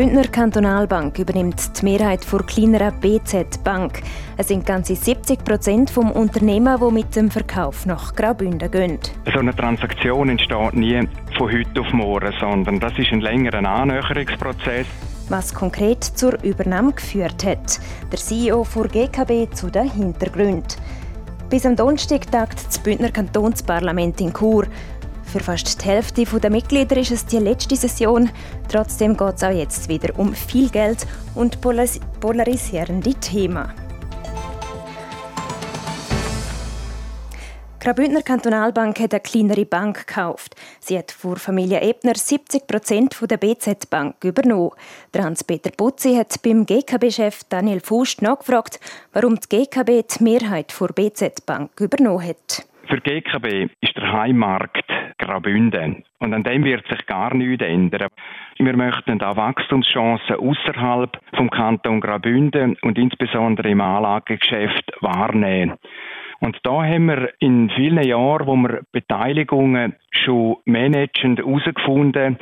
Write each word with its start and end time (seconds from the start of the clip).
Bündner 0.00 0.24
Kantonalbank 0.24 1.18
übernimmt 1.18 1.78
die 1.78 1.84
Mehrheit 1.84 2.20
der 2.32 2.38
kleineren 2.44 2.98
BZ 3.00 3.62
Bank. 3.62 4.00
Es 4.38 4.48
sind 4.48 4.64
ganze 4.64 4.96
70 4.96 5.44
Prozent 5.44 5.90
vom 5.90 6.10
Unternehmen, 6.10 6.78
die 6.80 6.90
mit 6.90 7.14
dem 7.14 7.30
Verkauf 7.30 7.84
nach 7.84 8.14
Graubünden 8.14 8.70
gehen. 8.70 8.98
So 9.30 9.40
eine 9.40 9.54
Transaktion 9.54 10.30
entsteht 10.30 10.72
nie 10.72 11.06
von 11.36 11.52
heute 11.52 11.80
auf 11.82 11.92
morgen, 11.92 12.32
sondern 12.40 12.80
das 12.80 12.98
ist 12.98 13.12
ein 13.12 13.20
längerer 13.20 13.62
Annäherungsprozess. 13.62 14.86
Was 15.28 15.52
konkret 15.52 16.02
zur 16.02 16.42
Übernahme 16.42 16.94
geführt 16.94 17.44
hat. 17.44 17.78
Der 18.10 18.18
CEO 18.18 18.64
vor 18.64 18.88
GKB 18.88 19.54
zu 19.54 19.68
den 19.68 19.90
Hintergründen. 19.90 20.64
Bis 21.50 21.66
am 21.66 21.76
Donnerstag 21.76 22.30
tagt 22.32 22.66
das 22.66 22.78
Bündner 22.78 23.10
Kantonsparlament 23.10 24.18
in 24.22 24.32
Chur. 24.32 24.64
Für 25.32 25.38
fast 25.38 25.80
die 25.80 25.86
Hälfte 25.86 26.24
der 26.24 26.50
Mitglieder 26.50 26.96
ist 26.96 27.12
es 27.12 27.24
die 27.24 27.38
letzte 27.38 27.76
Session. 27.76 28.30
Trotzdem 28.68 29.16
geht 29.16 29.36
es 29.36 29.44
auch 29.44 29.52
jetzt 29.52 29.88
wieder 29.88 30.18
um 30.18 30.34
viel 30.34 30.68
Geld 30.70 31.06
und 31.36 31.60
polarisierende 31.60 33.14
Themen. 33.14 33.72
Graubündner 37.78 38.22
Kantonalbank 38.22 38.98
hat 38.98 39.14
eine 39.14 39.20
kleinere 39.20 39.64
Bank 39.64 40.06
gekauft. 40.06 40.56
Sie 40.80 40.98
hat 40.98 41.12
vor 41.12 41.36
Familie 41.36 41.80
Ebner 41.80 42.16
70 42.16 42.66
Prozent 42.66 43.16
der 43.22 43.36
BZ 43.36 43.88
Bank 43.88 44.16
übernommen. 44.24 44.72
Hans-Peter 45.16 45.70
Putzi 45.70 46.16
hat 46.16 46.42
beim 46.42 46.66
GKB-Chef 46.66 47.44
Daniel 47.48 47.80
Fust 47.80 48.20
nachgefragt, 48.20 48.80
warum 49.12 49.38
die 49.38 49.48
GKB 49.48 50.02
die 50.08 50.24
Mehrheit 50.24 50.74
der 50.78 50.88
BZ 50.88 51.46
Bank 51.46 51.80
übernommen 51.80 52.26
hat. 52.26 52.66
Für 52.90 53.00
GKB 53.00 53.68
ist 53.82 53.96
der 53.96 54.12
Heimmarkt 54.12 54.84
Graubünden. 55.18 56.02
Und 56.18 56.34
an 56.34 56.42
dem 56.42 56.64
wird 56.64 56.84
sich 56.88 57.06
gar 57.06 57.32
nichts 57.32 57.64
ändern. 57.64 58.08
Wir 58.58 58.76
möchten 58.76 59.20
da 59.20 59.36
Wachstumschancen 59.36 60.34
außerhalb 60.34 61.16
vom 61.36 61.50
Kanton 61.50 62.00
Graubünden 62.00 62.76
und 62.82 62.98
insbesondere 62.98 63.70
im 63.70 63.80
Anlagegeschäft 63.80 64.90
wahrnehmen. 65.02 65.76
Und 66.40 66.58
da 66.64 66.82
haben 66.82 67.06
wir 67.06 67.32
in 67.38 67.70
vielen 67.70 68.02
Jahren, 68.02 68.48
wo 68.48 68.56
wir 68.56 68.82
Beteiligungen 68.90 69.94
schon 70.10 70.56
managen, 70.64 71.36
herausgefunden, 71.36 72.38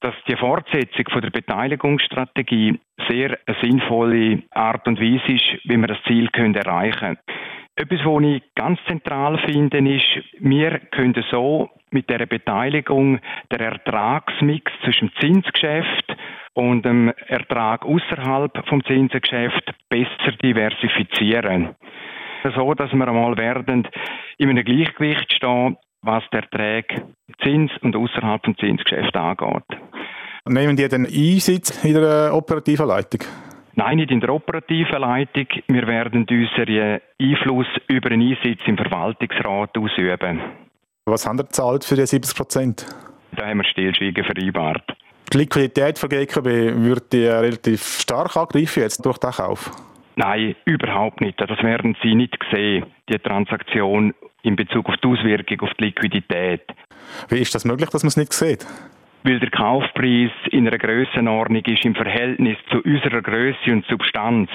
dass 0.00 0.14
die 0.28 0.36
Fortsetzung 0.36 1.06
von 1.10 1.22
der 1.22 1.30
Beteiligungsstrategie 1.30 2.78
sehr 3.08 3.38
eine 3.46 3.56
sinnvolle 3.62 4.42
Art 4.50 4.86
und 4.86 5.00
Weise 5.00 5.32
ist, 5.32 5.64
wie 5.64 5.78
wir 5.78 5.86
das 5.86 6.02
Ziel 6.06 6.28
erreichen 6.34 7.16
können. 7.16 7.18
Etwas, 7.78 8.00
was 8.04 8.24
ich 8.24 8.42
ganz 8.56 8.80
zentral 8.88 9.38
finde, 9.46 9.78
ist, 9.78 10.24
wir 10.40 10.80
können 10.90 11.14
so 11.30 11.70
mit 11.92 12.10
der 12.10 12.26
Beteiligung 12.26 13.20
der 13.52 13.60
Ertragsmix 13.60 14.72
zwischen 14.82 15.10
dem 15.10 15.20
Zinsgeschäft 15.20 16.16
und 16.54 16.84
dem 16.84 17.12
Ertrag 17.28 17.84
außerhalb 17.84 18.66
vom 18.66 18.84
Zinsgeschäft 18.84 19.72
besser 19.88 20.32
diversifizieren. 20.42 21.76
So, 22.56 22.74
dass 22.74 22.92
wir 22.92 23.06
einmal 23.06 23.36
werden 23.36 23.86
in 24.38 24.50
einem 24.50 24.64
Gleichgewicht 24.64 25.32
stehen, 25.32 25.76
was 26.02 26.24
der 26.32 26.42
Erträge 26.42 27.04
Zins 27.44 27.70
und 27.82 27.94
außerhalb 27.94 28.44
vom 28.44 28.58
Zinsgeschäft 28.58 29.16
angeht. 29.16 29.78
Nehmen 30.46 30.76
die 30.76 30.88
den 30.88 31.06
Einsitz 31.06 31.84
in 31.84 31.94
der 31.94 32.34
operativen 32.34 32.88
Leitung? 32.88 33.20
Nein, 33.78 33.98
nicht 33.98 34.10
in 34.10 34.18
der 34.18 34.30
operativen 34.30 35.00
Leitung. 35.00 35.46
Wir 35.68 35.86
werden 35.86 36.26
unseren 36.28 37.00
Einfluss 37.22 37.68
über 37.86 38.10
einen 38.10 38.28
Einsitz 38.28 38.58
im 38.66 38.76
Verwaltungsrat 38.76 39.78
ausüben. 39.78 40.40
Was 41.06 41.24
haben 41.24 41.38
Sie 41.38 41.44
gezahlt 41.44 41.84
für 41.84 41.94
die 41.94 42.04
70 42.04 42.36
Prozent? 42.36 42.86
Da 43.36 43.46
haben 43.46 43.58
wir 43.58 43.64
Stillschweigen 43.64 44.24
vereinbart. 44.24 44.82
Die 45.32 45.38
Liquidität 45.38 45.96
von 45.96 46.08
GKB 46.08 46.46
wird 46.82 47.12
die 47.12 47.24
relativ 47.26 47.84
stark 48.00 48.36
angreifen 48.36 48.82
jetzt 48.82 49.06
durch 49.06 49.18
den 49.18 49.30
Kauf? 49.30 49.70
Nein, 50.16 50.56
überhaupt 50.64 51.20
nicht. 51.20 51.40
Das 51.40 51.62
werden 51.62 51.96
Sie 52.02 52.16
nicht 52.16 52.36
sehen, 52.52 52.84
die 53.08 53.18
Transaktion 53.20 54.12
in 54.42 54.56
Bezug 54.56 54.88
auf 54.88 54.96
die 54.96 55.06
Auswirkung 55.06 55.60
auf 55.60 55.70
die 55.78 55.84
Liquidität. 55.84 56.62
Wie 57.28 57.38
ist 57.38 57.54
das 57.54 57.64
möglich, 57.64 57.90
dass 57.90 58.02
man 58.02 58.08
es 58.08 58.16
nicht 58.16 58.32
sieht? 58.32 58.66
Weil 59.24 59.40
der 59.40 59.50
Kaufpreis 59.50 60.30
in 60.50 60.66
einer 60.66 60.78
Grössenordnung 60.78 61.62
ist 61.64 61.84
im 61.84 61.94
Verhältnis 61.94 62.56
zu 62.70 62.78
unserer 62.82 63.20
Größe 63.20 63.72
und 63.72 63.84
Substanz, 63.86 64.50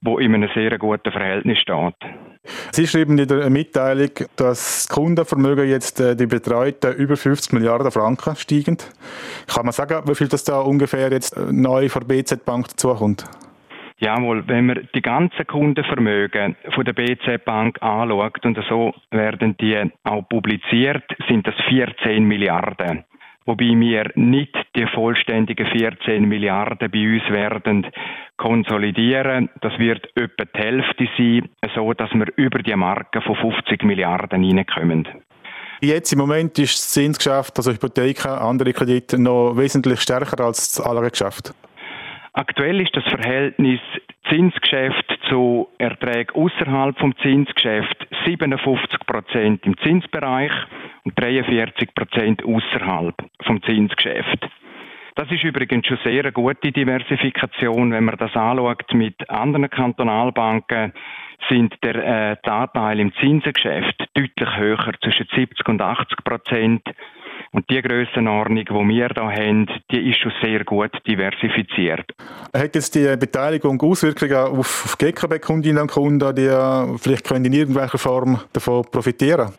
wo 0.00 0.18
in 0.18 0.34
einem 0.34 0.48
sehr 0.54 0.78
guten 0.78 1.12
Verhältnis 1.12 1.58
steht. 1.58 1.94
Sie 2.72 2.86
schreiben 2.86 3.18
in 3.18 3.28
der 3.28 3.50
Mitteilung, 3.50 4.10
dass 4.36 4.86
das 4.86 4.88
Kundenvermögen 4.88 5.68
jetzt 5.68 6.00
äh, 6.00 6.16
die 6.16 6.26
betreuten 6.26 6.94
über 6.94 7.16
50 7.16 7.52
Milliarden 7.52 7.90
Franken 7.90 8.36
steigend. 8.36 8.90
Kann 9.46 9.66
man 9.66 9.72
sagen, 9.72 10.08
wie 10.08 10.14
viel 10.14 10.28
das 10.28 10.44
da 10.44 10.60
ungefähr 10.60 11.10
jetzt 11.10 11.36
äh, 11.36 11.52
neu 11.52 11.88
von 11.88 12.06
der 12.06 12.14
BZ 12.14 12.44
Bank 12.44 12.68
dazukommt? 12.68 13.24
Jawohl, 14.00 14.46
wenn 14.46 14.66
man 14.66 14.88
die 14.94 15.02
ganzen 15.02 15.46
Kundenvermögen 15.46 16.56
von 16.72 16.84
der 16.84 16.92
BZ 16.92 17.44
Bank 17.44 17.82
anschaut 17.82 18.46
und 18.46 18.58
so 18.68 18.94
werden 19.10 19.56
die 19.60 19.76
auch 20.04 20.22
publiziert, 20.28 21.02
sind 21.28 21.46
das 21.46 21.54
14 21.68 22.22
Milliarden 22.24 23.04
wobei 23.48 23.64
wir 23.80 24.10
nicht 24.14 24.54
die 24.76 24.86
vollständigen 24.94 25.66
14 25.66 26.28
Milliarden 26.28 26.90
bei 26.90 27.14
uns 27.14 27.24
werden 27.30 27.86
konsolidieren. 28.36 29.48
Das 29.62 29.72
wird 29.78 30.06
etwa 30.14 30.44
die 30.44 30.58
Hälfte 30.58 31.08
sein, 31.16 31.48
so 31.74 31.94
dass 31.94 32.10
wir 32.12 32.26
über 32.36 32.58
die 32.58 32.76
Marke 32.76 33.22
von 33.22 33.36
50 33.36 33.82
Milliarden 33.84 34.42
hineinkommen. 34.42 35.08
Jetzt 35.80 36.12
im 36.12 36.18
Moment 36.18 36.58
ist 36.58 36.74
das 36.74 36.90
Zinsgeschäft, 36.90 37.56
also 37.56 37.72
Hypotheken, 37.72 38.28
andere 38.28 38.72
Kredite, 38.72 39.18
noch 39.18 39.56
wesentlich 39.56 40.00
stärker 40.00 40.44
als 40.44 40.74
das 40.74 40.84
Anlagegeschäft. 40.84 41.54
Aktuell 42.38 42.80
ist 42.80 42.96
das 42.96 43.02
Verhältnis 43.02 43.80
Zinsgeschäft 44.28 45.18
zu 45.28 45.66
Erträgen 45.78 46.36
außerhalb 46.36 46.96
vom 46.96 47.12
Zinsgeschäft 47.16 48.06
57 48.26 49.00
Prozent 49.06 49.66
im 49.66 49.76
Zinsbereich 49.78 50.52
und 51.02 51.18
43 51.18 51.92
Prozent 51.96 52.44
außerhalb 52.44 53.16
vom 53.42 53.60
Zinsgeschäft. 53.64 54.48
Das 55.16 55.28
ist 55.32 55.42
übrigens 55.42 55.88
schon 55.88 55.98
sehr 56.04 56.22
eine 56.22 56.30
gute 56.30 56.70
Diversifikation. 56.70 57.90
Wenn 57.90 58.04
man 58.04 58.16
das 58.16 58.36
anschaut 58.36 58.94
mit 58.94 59.28
anderen 59.28 59.68
Kantonalbanken, 59.68 60.92
sind 61.48 61.74
der 61.82 62.36
äh, 62.44 62.48
Anteil 62.48 63.00
im 63.00 63.12
Zinsengeschäft 63.14 64.10
deutlich 64.14 64.56
höher, 64.56 64.92
zwischen 65.02 65.26
70 65.34 65.68
und 65.68 65.82
80 65.82 66.18
Prozent. 66.22 66.82
Und 67.52 67.68
die 67.70 67.80
Grössenordnung, 67.80 68.64
die 68.64 68.72
wir 68.72 69.08
hier 69.08 69.08
haben, 69.16 69.66
die 69.90 70.10
ist 70.10 70.18
schon 70.18 70.32
sehr 70.42 70.64
gut 70.64 70.92
diversifiziert. 71.06 72.04
Hat 72.54 72.74
jetzt 72.74 72.94
die 72.94 73.16
Beteiligung 73.16 73.80
Auswirkungen 73.80 74.34
auf 74.34 74.96
GKB-Kundinnen 74.98 75.82
und 75.82 75.90
Kunden, 75.90 76.34
die 76.34 76.98
vielleicht 76.98 77.26
können 77.26 77.46
in 77.46 77.52
irgendeiner 77.54 77.88
Form 77.88 78.40
davon 78.52 78.82
profitieren 78.90 79.52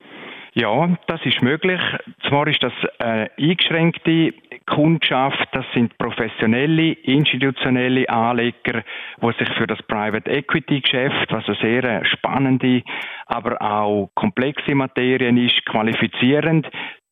ja, 0.54 0.98
das 1.08 1.22
ist 1.26 1.42
möglich. 1.42 1.80
Zwar 2.28 2.48
ist 2.48 2.62
das 2.62 2.74
eine 2.98 3.30
eingeschränkte 3.38 4.34
Kundschaft, 4.66 5.48
das 5.52 5.66
sind 5.74 5.98
professionelle, 5.98 6.92
institutionelle 6.92 8.08
Anleger, 8.10 8.84
die 9.22 9.32
sich 9.38 9.50
für 9.58 9.68
das 9.68 9.82
Private 9.84 10.30
Equity 10.30 10.82
Geschäft, 10.82 11.32
was 11.32 11.46
eine 11.48 11.58
sehr 11.62 12.06
spannende, 12.06 12.84
aber 13.26 13.62
auch 13.62 14.10
komplexe 14.16 14.76
Materien 14.76 15.38
ist, 15.38 15.66
qualifizieren 15.66 16.68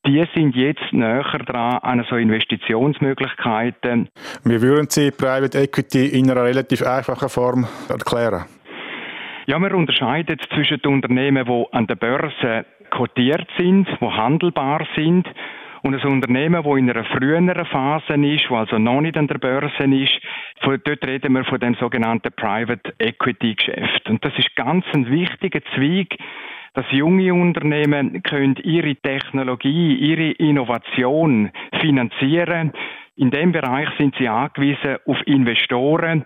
die 0.08 0.26
sind 0.34 0.56
jetzt 0.56 0.94
näher 0.94 1.24
dran 1.46 1.80
an 1.80 2.06
so 2.10 2.16
Investitionsmöglichkeiten. 2.16 4.08
Wie 4.46 4.62
würden 4.62 4.90
Sie 4.90 5.12
Private 5.12 5.60
Equity 5.60 6.08
in 6.08 6.32
einer 6.32 6.44
relativ 6.44 6.82
einfachen 6.82 7.30
Form 7.30 7.68
erklären? 7.90 8.46
Ja, 9.46 9.60
wir 9.60 9.74
unterscheiden 9.74 10.38
zwischen 10.54 10.82
den 10.82 10.94
Unternehmen, 10.94 11.46
die 11.46 11.66
an 11.72 11.88
der 11.88 11.96
Börse 11.96 12.66
kotiert 12.90 13.48
sind, 13.58 13.88
die 14.02 14.06
handelbar 14.06 14.88
sind 14.96 15.28
und 15.84 15.94
ein 15.94 16.12
Unternehmen, 16.12 16.64
das 16.64 16.78
in 16.78 16.90
einer 16.90 17.06
früheren 17.06 17.66
Phase 17.66 18.14
ist, 18.14 18.46
das 18.50 18.52
also 18.52 18.78
noch 18.78 19.02
nicht 19.02 19.18
an 19.18 19.28
der 19.28 19.38
Börse 19.38 19.84
ist, 19.84 20.20
dort 20.62 21.06
reden 21.06 21.34
wir 21.34 21.46
von 21.46 21.60
dem 21.60 21.76
sogenannten 21.76 22.32
Private 22.34 22.94
Equity 23.00 23.56
Geschäft. 23.56 24.10
Und 24.10 24.24
das 24.24 24.34
ist 24.38 24.56
ganz 24.56 24.86
ein 24.94 25.10
wichtiger 25.10 25.62
Zweig 25.76 26.18
dass 26.74 26.86
junge 26.92 27.34
Unternehmen 27.34 28.22
können 28.24 28.56
ihre 28.64 28.96
Technologie, 28.96 29.96
ihre 29.96 30.32
Innovation 30.32 31.52
finanzieren. 31.80 32.74
In 33.16 33.32
dem 33.32 33.52
Bereich 33.52 33.90
sind 33.98 34.16
sie 34.20 34.28
angewiesen 34.28 34.98
auf 35.06 35.18
Investoren, 35.26 36.24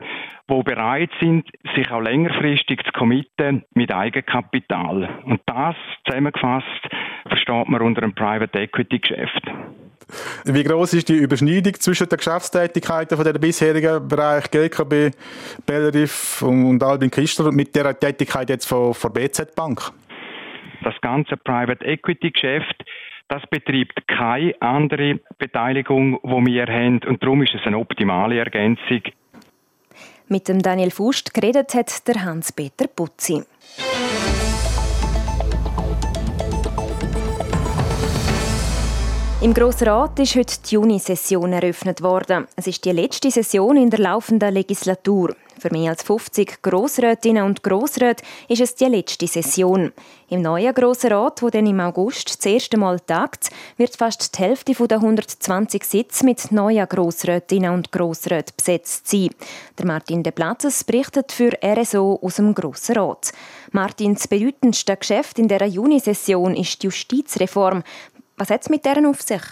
die 0.49 0.63
bereit 0.63 1.09
sind, 1.21 1.47
sich 1.75 1.89
auch 1.89 2.01
längerfristig 2.01 2.83
zu 2.83 2.91
committen 2.91 3.63
mit 3.73 3.93
Eigenkapital. 3.93 5.09
Und 5.23 5.39
das 5.45 5.75
zusammengefasst 6.05 6.89
versteht 7.27 7.69
man 7.69 7.81
unter 7.81 8.03
einem 8.03 8.13
Private 8.13 8.59
Equity 8.59 8.99
Geschäft. 8.99 9.49
Wie 10.45 10.63
groß 10.63 10.95
ist 10.95 11.09
die 11.09 11.15
Überschneidung 11.15 11.73
zwischen 11.75 12.09
den 12.09 12.17
Geschäftstätigkeiten 12.17 13.15
von 13.15 13.23
der 13.25 13.39
bisherigen 13.39 14.07
Bereich 14.07 14.51
GKB, 14.51 15.15
Bellerif 15.65 16.41
und 16.41 16.83
Albin 16.83 17.11
Kistler 17.11 17.51
mit 17.51 17.73
der 17.75 17.97
Tätigkeit 17.97 18.49
jetzt 18.49 18.65
von, 18.65 18.93
von 18.93 19.13
BZ 19.13 19.55
Bank? 19.55 19.91
Das 20.83 20.99
ganze 21.01 21.37
Private 21.37 21.85
Equity 21.85 22.31
Geschäft 22.31 22.83
das 23.31 23.43
betreibt 23.49 24.05
keine 24.09 24.53
andere 24.59 25.21
Beteiligung, 25.37 26.19
die 26.21 26.45
wir 26.47 26.65
haben 26.67 26.99
und 27.07 27.23
darum 27.23 27.41
ist 27.41 27.55
es 27.55 27.65
eine 27.65 27.77
optimale 27.77 28.37
Ergänzung. 28.37 29.03
Mit 30.27 30.49
dem 30.49 30.61
Daniel 30.61 30.91
Fust 30.91 31.33
geredet 31.33 31.73
hat 31.73 32.05
der 32.09 32.25
Hans-Peter 32.25 32.87
Putzi. 32.93 33.41
Im 39.41 39.53
Grossen 39.53 39.87
Rat 39.87 40.19
ist 40.19 40.35
heute 40.35 40.55
die 40.69 40.75
Juni-Session 40.75 41.53
eröffnet 41.53 42.01
worden. 42.01 42.49
Es 42.57 42.67
ist 42.67 42.83
die 42.83 42.91
letzte 42.91 43.31
Session 43.31 43.77
in 43.77 43.89
der 43.89 43.99
laufenden 43.99 44.53
Legislatur. 44.53 45.37
Für 45.61 45.71
mehr 45.71 45.91
als 45.91 46.01
50 46.01 46.63
Grossrätinnen 46.63 47.43
und 47.43 47.61
Grossräte 47.61 48.23
ist 48.47 48.61
es 48.61 48.73
die 48.73 48.85
letzte 48.85 49.27
Session. 49.27 49.91
Im 50.27 50.41
neuen 50.41 50.73
Grossen 50.73 51.11
Rat, 51.11 51.43
wo 51.43 51.51
dann 51.51 51.67
im 51.67 51.79
August 51.79 52.35
das 52.35 52.51
erste 52.51 52.77
Mal 52.77 52.99
tagt, 52.99 53.51
wird 53.77 53.95
fast 53.95 54.35
die 54.35 54.41
Hälfte 54.41 54.73
der 54.73 54.97
120 54.97 55.83
Sitze 55.83 56.25
mit 56.25 56.51
neuen 56.51 56.89
Grossrätinnen 56.89 57.75
und 57.75 57.91
Grossräten 57.91 58.55
besetzt 58.57 59.07
sein. 59.07 59.29
Der 59.77 59.85
Martin 59.85 60.23
de 60.23 60.31
Platzes 60.31 60.83
berichtet 60.83 61.31
für 61.31 61.51
RSO 61.63 62.17
aus 62.23 62.37
dem 62.37 62.55
Grossen 62.55 62.95
Rat. 62.95 63.31
Martins 63.71 64.27
bedeutendste 64.27 64.97
Geschäft 64.97 65.37
in 65.37 65.47
der 65.47 65.67
Junisession 65.67 66.55
ist 66.55 66.81
die 66.81 66.87
Justizreform. 66.87 67.83
Was 68.35 68.49
hat 68.49 68.63
es 68.63 68.69
mit 68.69 68.83
deren 68.83 69.05
auf 69.05 69.21
sich? 69.21 69.43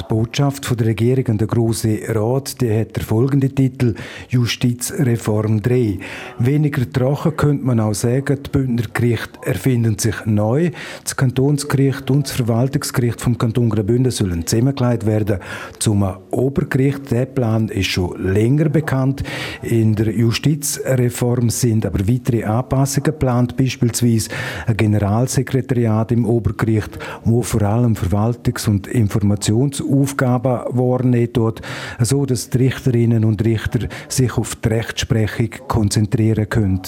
Die 0.00 0.04
Botschaft 0.08 0.66
von 0.66 0.76
der 0.76 0.88
Regierung 0.88 1.26
an 1.28 1.38
den 1.38 1.48
Grossen 1.48 1.98
Rat 2.08 2.60
die 2.60 2.70
hat 2.70 2.94
der 2.96 3.02
folgende 3.02 3.48
Titel 3.48 3.94
Justizreform 4.28 5.62
3. 5.62 5.98
Weniger 6.38 6.90
trocken 6.90 7.36
könnte 7.36 7.64
man 7.64 7.80
auch 7.80 7.94
sagen, 7.94 8.38
die 8.44 8.50
Bündner 8.50 8.84
Gerichte 8.92 9.38
erfinden 9.42 9.98
sich 9.98 10.14
neu. 10.26 10.70
Das 11.02 11.16
Kantonsgericht 11.16 12.10
und 12.10 12.26
das 12.26 12.32
Verwaltungsgericht 12.32 13.20
vom 13.20 13.38
Kanton 13.38 13.70
Graubünden 13.70 14.12
sollen 14.12 14.46
zusammengelegt 14.46 15.06
werden 15.06 15.38
zum 15.78 16.06
Obergericht. 16.30 17.10
Der 17.10 17.24
Plan 17.26 17.68
ist 17.68 17.86
schon 17.86 18.22
länger 18.22 18.68
bekannt. 18.68 19.22
In 19.62 19.94
der 19.94 20.14
Justizreform 20.14 21.48
sind 21.48 21.86
aber 21.86 22.06
weitere 22.06 22.44
Anpassungen 22.44 23.04
geplant, 23.04 23.56
beispielsweise 23.56 24.28
ein 24.66 24.76
Generalsekretariat 24.76 26.12
im 26.12 26.26
Obergericht, 26.26 26.98
wo 27.24 27.42
vor 27.42 27.62
allem 27.62 27.94
Verwaltungs- 27.94 28.68
und 28.68 28.86
Informations 28.86 29.85
Aufgaben 29.90 30.76
wahrnehmen 30.76 31.32
dort, 31.32 31.62
so 32.00 32.26
dass 32.26 32.50
die 32.50 32.58
Richterinnen 32.58 33.24
und 33.24 33.44
Richter 33.44 33.88
sich 34.08 34.36
auf 34.36 34.56
die 34.56 34.68
Rechtsprechung 34.68 35.50
konzentrieren 35.68 36.48
können. 36.48 36.82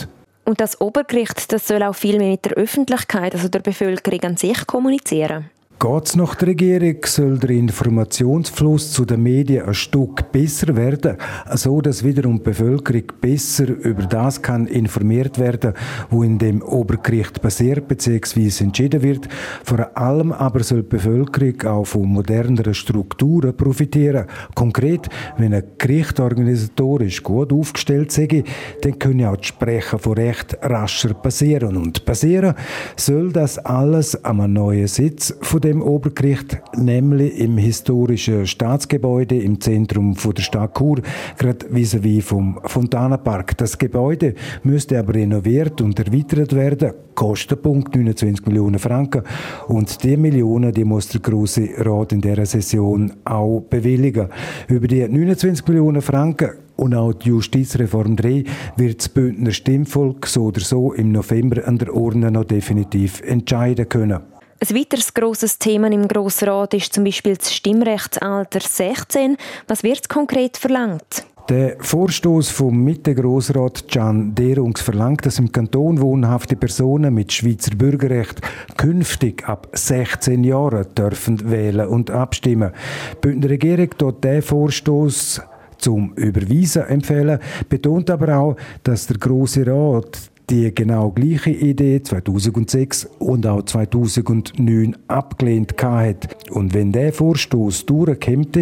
Und 0.44 0.60
das 0.60 0.80
Obergericht, 0.80 1.52
das 1.52 1.68
soll 1.68 1.82
auch 1.82 1.94
viel 1.94 2.16
mehr 2.16 2.30
mit 2.30 2.46
der 2.46 2.52
Öffentlichkeit, 2.52 3.34
also 3.34 3.48
der 3.48 3.60
Bevölkerung 3.60 4.20
an 4.22 4.36
sich 4.38 4.66
kommunizieren. 4.66 5.50
Geht's 5.80 6.16
nach 6.16 6.34
der 6.34 6.48
Regierung, 6.48 6.96
soll 7.04 7.38
der 7.38 7.50
Informationsfluss 7.50 8.90
zu 8.90 9.04
den 9.04 9.22
Medien 9.22 9.64
ein 9.64 9.74
Stück 9.74 10.32
besser 10.32 10.74
werden, 10.74 11.16
so 11.54 11.80
dass 11.80 12.02
wiederum 12.02 12.38
die 12.38 12.50
Bevölkerung 12.50 13.04
besser 13.20 13.68
über 13.68 14.02
das 14.02 14.42
kann 14.42 14.66
informiert 14.66 15.38
werden, 15.38 15.74
wo 16.10 16.24
in 16.24 16.36
dem 16.36 16.62
Obergericht 16.62 17.40
passiert 17.40 17.86
bzw. 17.86 18.64
entschieden 18.64 19.02
wird. 19.02 19.28
Vor 19.62 19.96
allem 19.96 20.32
aber 20.32 20.64
soll 20.64 20.82
die 20.82 20.88
Bevölkerung 20.88 21.62
auch 21.62 21.84
von 21.84 22.08
moderneren 22.08 22.74
Strukturen 22.74 23.56
profitieren. 23.56 24.26
Konkret, 24.56 25.08
wenn 25.36 25.54
ein 25.54 25.62
Gericht 25.78 26.18
organisatorisch 26.18 27.22
gut 27.22 27.52
aufgestellt 27.52 28.10
sei, 28.10 28.42
dann 28.82 28.98
können 28.98 29.26
auch 29.26 29.36
die 29.36 29.46
Sprechen 29.46 30.00
von 30.00 30.14
Recht 30.14 30.58
rascher 30.60 31.14
passieren. 31.14 31.76
Und 31.76 32.04
passieren 32.04 32.54
soll 32.96 33.30
das 33.30 33.58
alles 33.58 34.24
einem 34.24 34.54
neuen 34.54 34.88
Sitz 34.88 35.36
von 35.40 35.67
dem 35.68 35.82
Obergericht, 35.82 36.60
nämlich 36.76 37.38
im 37.38 37.58
historischen 37.58 38.46
Staatsgebäude 38.46 39.38
im 39.38 39.60
Zentrum 39.60 40.14
der 40.14 40.42
Stadt 40.42 40.74
Chur, 40.76 41.02
gerade 41.36 41.66
vis-à-vis 41.66 42.22
vom 42.22 42.58
Fontanenpark. 42.64 43.56
Das 43.58 43.76
Gebäude 43.76 44.34
müsste 44.62 44.98
aber 44.98 45.14
renoviert 45.14 45.80
und 45.80 45.98
erweitert 45.98 46.54
werden. 46.54 46.92
Kostenpunkt 47.14 47.94
29 47.94 48.46
Millionen 48.46 48.78
Franken. 48.78 49.22
Und 49.66 50.02
die 50.02 50.16
Millionen, 50.16 50.72
die 50.72 50.84
muss 50.84 51.08
der 51.08 51.20
Große 51.20 51.68
Rat 51.78 52.12
in 52.12 52.20
dieser 52.20 52.46
Session 52.46 53.12
auch 53.24 53.60
bewilligen. 53.68 54.28
Über 54.68 54.86
die 54.86 55.06
29 55.06 55.66
Millionen 55.66 56.00
Franken 56.00 56.50
und 56.76 56.94
auch 56.94 57.12
die 57.12 57.28
Justizreform 57.28 58.16
3 58.16 58.44
wird 58.76 59.00
das 59.00 59.08
Bündner 59.08 59.50
Stimmvolk 59.50 60.26
so 60.26 60.44
oder 60.44 60.60
so 60.60 60.92
im 60.92 61.12
November 61.12 61.66
an 61.66 61.76
der 61.76 61.92
Urne 61.92 62.30
noch 62.30 62.44
definitiv 62.44 63.20
entscheiden 63.22 63.88
können. 63.88 64.37
Ein 64.60 64.76
weiteres 64.76 65.14
grosses 65.14 65.56
Thema 65.56 65.86
im 65.86 66.08
Grossrat 66.08 66.74
ist 66.74 66.92
zum 66.92 67.04
Beispiel 67.04 67.36
das 67.36 67.54
Stimmrechtsalter 67.54 68.58
16. 68.58 69.36
Was 69.68 69.84
wird 69.84 70.08
konkret 70.08 70.56
verlangt? 70.56 71.24
Der 71.48 71.76
Vorstoß 71.78 72.50
vom 72.50 72.82
Mitte-Grossrat 72.82 73.86
Can 73.86 74.34
Derungs 74.34 74.80
verlangt, 74.80 75.24
dass 75.24 75.38
im 75.38 75.52
Kanton 75.52 76.00
wohnhafte 76.00 76.56
Personen 76.56 77.14
mit 77.14 77.32
Schweizer 77.32 77.70
Bürgerrecht 77.76 78.40
künftig 78.76 79.48
ab 79.48 79.68
16 79.74 80.42
Jahren 80.42 80.92
dürfen 80.92 81.48
wählen 81.48 81.86
und 81.86 82.10
abstimmen. 82.10 82.72
Die 83.12 83.20
Bündner 83.20 83.50
Regierung 83.50 83.90
dort 83.96 84.24
der 84.24 84.42
Vorstoß 84.42 85.40
zum 85.78 86.14
Überweisen 86.14 86.82
empfehlen, 86.82 87.38
betont 87.68 88.10
aber 88.10 88.36
auch, 88.36 88.56
dass 88.82 89.06
der 89.06 89.18
Große 89.18 89.64
Rat 89.68 90.30
die 90.50 90.74
genau 90.74 91.10
gleiche 91.10 91.50
Idee 91.50 92.02
2006 92.02 93.08
und 93.18 93.46
auch 93.46 93.62
2009 93.62 94.96
abgelehnt 95.08 95.74
hat. 95.82 96.36
Und 96.50 96.74
wenn 96.74 96.92
der 96.92 97.12
Vorstoß 97.12 97.86
durchkommt, 97.86 98.56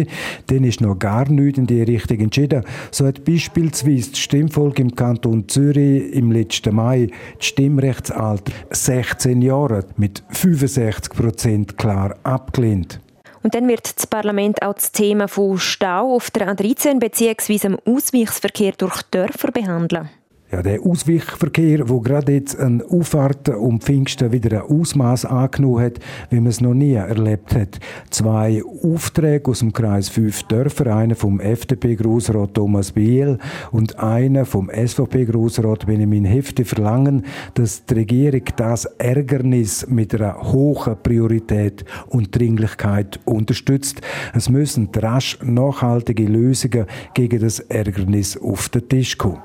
dann 0.47 0.63
ist 0.63 0.81
noch 0.81 0.99
gar 0.99 1.29
nichts 1.29 1.59
in 1.59 1.67
die 1.67 1.83
Richtung 1.83 2.19
entschieden. 2.19 2.63
So 2.91 3.05
hat 3.05 3.23
beispielsweise 3.23 4.11
das 4.11 4.19
Stimmvolk 4.19 4.79
im 4.79 4.95
Kanton 4.95 5.47
Zürich 5.47 6.13
im 6.13 6.31
letzten 6.31 6.75
Mai 6.75 7.09
das 7.37 7.45
Stimmrechtsalter 7.47 8.51
16 8.71 9.41
Jahre 9.41 9.85
mit 9.97 10.23
65 10.29 11.13
Prozent 11.13 11.77
klar 11.77 12.15
abgelehnt. 12.23 12.99
Und 13.43 13.55
dann 13.55 13.67
wird 13.67 13.95
das 13.95 14.07
Parlament 14.07 14.61
auch 14.61 14.73
das 14.73 14.91
Thema 14.91 15.27
von 15.27 15.57
Stau 15.57 16.15
auf 16.15 16.31
der 16.31 16.53
A13 16.53 16.99
bzw. 16.99 17.57
dem 17.59 17.77
Ausweichsverkehr 17.85 18.73
durch 18.77 19.03
Dörfer 19.03 19.51
behandeln. 19.51 20.09
Ja, 20.49 20.61
der 20.61 20.81
Ausweichverkehr, 20.81 21.89
wo 21.89 21.99
gerade 21.99 22.31
jetzt 22.31 22.57
an 22.57 22.81
Auffahrt 22.81 23.49
um 23.49 23.81
Pfingsten 23.81 24.31
wieder 24.31 24.63
ein 24.63 24.79
Ausmaß 24.79 25.25
angenommen 25.25 25.83
hat, 25.83 25.99
wie 26.29 26.37
man 26.37 26.47
es 26.47 26.61
noch 26.61 26.73
nie 26.73 26.93
erlebt 26.93 27.53
hat. 27.53 27.81
Zwei 28.11 28.63
Aufträge 28.81 29.51
aus 29.51 29.59
dem 29.59 29.73
Kreis 29.73 30.07
fünf 30.07 30.43
Dörfer, 30.43 30.95
einer 30.95 31.15
vom 31.15 31.41
FDP-Grossrat 31.41 32.53
Thomas 32.53 32.93
Biel 32.93 33.39
und 33.73 33.99
einer 33.99 34.45
vom 34.45 34.69
SVP-Grossrat 34.69 35.85
Benjamin 35.85 36.23
Hefte 36.23 36.63
verlangen, 36.63 37.25
dass 37.55 37.83
die 37.83 37.95
Regierung 37.95 38.43
das 38.55 38.85
Ärgernis 38.85 39.85
mit 39.89 40.15
einer 40.15 40.53
hohen 40.53 40.95
Priorität 41.03 41.83
und 42.07 42.33
Dringlichkeit 42.33 43.19
unterstützt. 43.25 43.99
Es 44.33 44.47
müssen 44.47 44.87
rasch 44.95 45.39
nachhaltige 45.43 46.23
Lösungen 46.23 46.85
gegen 47.13 47.41
das 47.41 47.59
Ärgernis 47.59 48.37
auf 48.37 48.69
den 48.69 48.87
Tisch 48.87 49.17
kommen. 49.17 49.41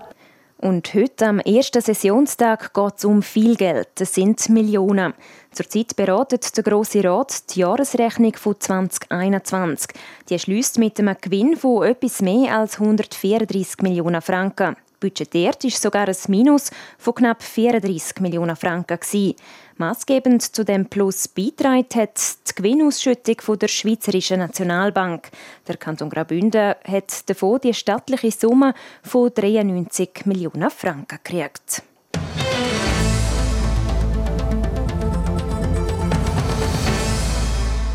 Und 0.62 0.94
heute, 0.94 1.26
am 1.26 1.40
ersten 1.40 1.82
Sessionstag, 1.82 2.72
geht 2.72 2.94
es 2.96 3.04
um 3.04 3.20
viel 3.20 3.56
Geld. 3.56 3.88
Das 3.96 4.14
sind 4.14 4.48
Millionen. 4.48 5.12
Zurzeit 5.50 5.96
beratet 5.96 6.56
der 6.56 6.62
Grosse 6.62 7.02
Rat 7.02 7.52
die 7.52 7.60
Jahresrechnung 7.60 8.36
von 8.36 8.54
2021. 8.60 9.88
Die 10.28 10.38
schließt 10.38 10.78
mit 10.78 11.00
einem 11.00 11.16
Gewinn 11.20 11.56
von 11.56 11.82
etwas 11.82 12.22
mehr 12.22 12.56
als 12.56 12.78
134 12.78 13.82
Millionen 13.82 14.22
Franken. 14.22 14.76
Budgetiert 15.00 15.64
ist 15.64 15.82
sogar 15.82 16.06
ein 16.06 16.16
Minus 16.28 16.70
von 16.96 17.16
knapp 17.16 17.42
34 17.42 18.20
Millionen 18.20 18.54
Franken. 18.54 19.00
Gewesen. 19.00 19.34
Maßgebend 19.76 20.42
zu 20.42 20.64
dem 20.64 20.86
Plus 20.86 21.28
beitragen 21.28 21.86
hat 21.94 22.20
die 22.48 22.54
Gewinnausschüttung 22.54 23.58
der 23.58 23.68
Schweizerischen 23.68 24.40
Nationalbank. 24.40 25.30
Der 25.66 25.76
Kanton 25.76 26.10
Graubünden 26.10 26.74
hat 26.84 27.28
davon 27.28 27.60
die 27.60 27.74
stattliche 27.74 28.30
Summe 28.30 28.74
von 29.02 29.30
93 29.34 30.26
Millionen 30.26 30.70
Franken 30.70 31.18
gekriegt. 31.22 31.82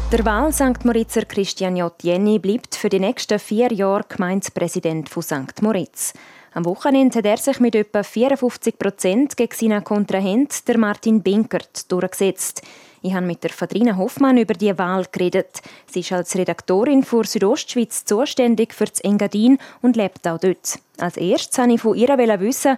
Der 0.09 0.23
Wahl 0.23 0.53
St. 0.53 0.85
Moritzer 0.85 1.25
Christian 1.25 1.75
J. 1.75 1.91
Jenny 2.01 2.39
bleibt 2.39 2.75
für 2.75 2.87
die 2.87 2.99
nächsten 2.99 3.39
vier 3.39 3.73
Jahre 3.73 4.05
Gemeindepräsident 4.07 5.09
von 5.09 5.21
St. 5.21 5.61
Moritz. 5.61 6.13
Am 6.53 6.65
Wochenende 6.65 7.19
hat 7.19 7.25
er 7.25 7.37
sich 7.37 7.59
mit 7.59 7.75
etwa 7.75 8.03
54 8.03 8.79
Prozent 8.79 9.37
gegen 9.37 9.55
seinen 9.55 9.83
Kontrahent, 9.83 10.67
der 10.67 10.77
Martin 10.77 11.21
Binkert, 11.21 11.91
durchgesetzt. 11.91 12.61
Ich 13.01 13.13
habe 13.13 13.25
mit 13.25 13.43
der 13.43 13.51
Fadrina 13.51 13.95
Hoffmann 13.95 14.37
über 14.37 14.53
die 14.53 14.77
Wahl 14.77 15.05
geredet. 15.11 15.61
Sie 15.85 15.99
ist 15.99 16.11
als 16.11 16.35
Redaktorin 16.35 17.03
für 17.03 17.25
Südostschweiz 17.25 18.05
zuständig 18.05 18.73
für 18.73 18.85
das 18.85 19.01
Engadin 19.01 19.59
und 19.81 19.95
lebt 19.95 20.27
auch 20.27 20.39
dort. 20.39 20.79
Als 20.97 21.17
erstes 21.17 21.57
wollte 21.59 21.73
ich 21.73 21.81
von 21.81 21.95
ihr 21.95 22.39
wissen, 22.39 22.77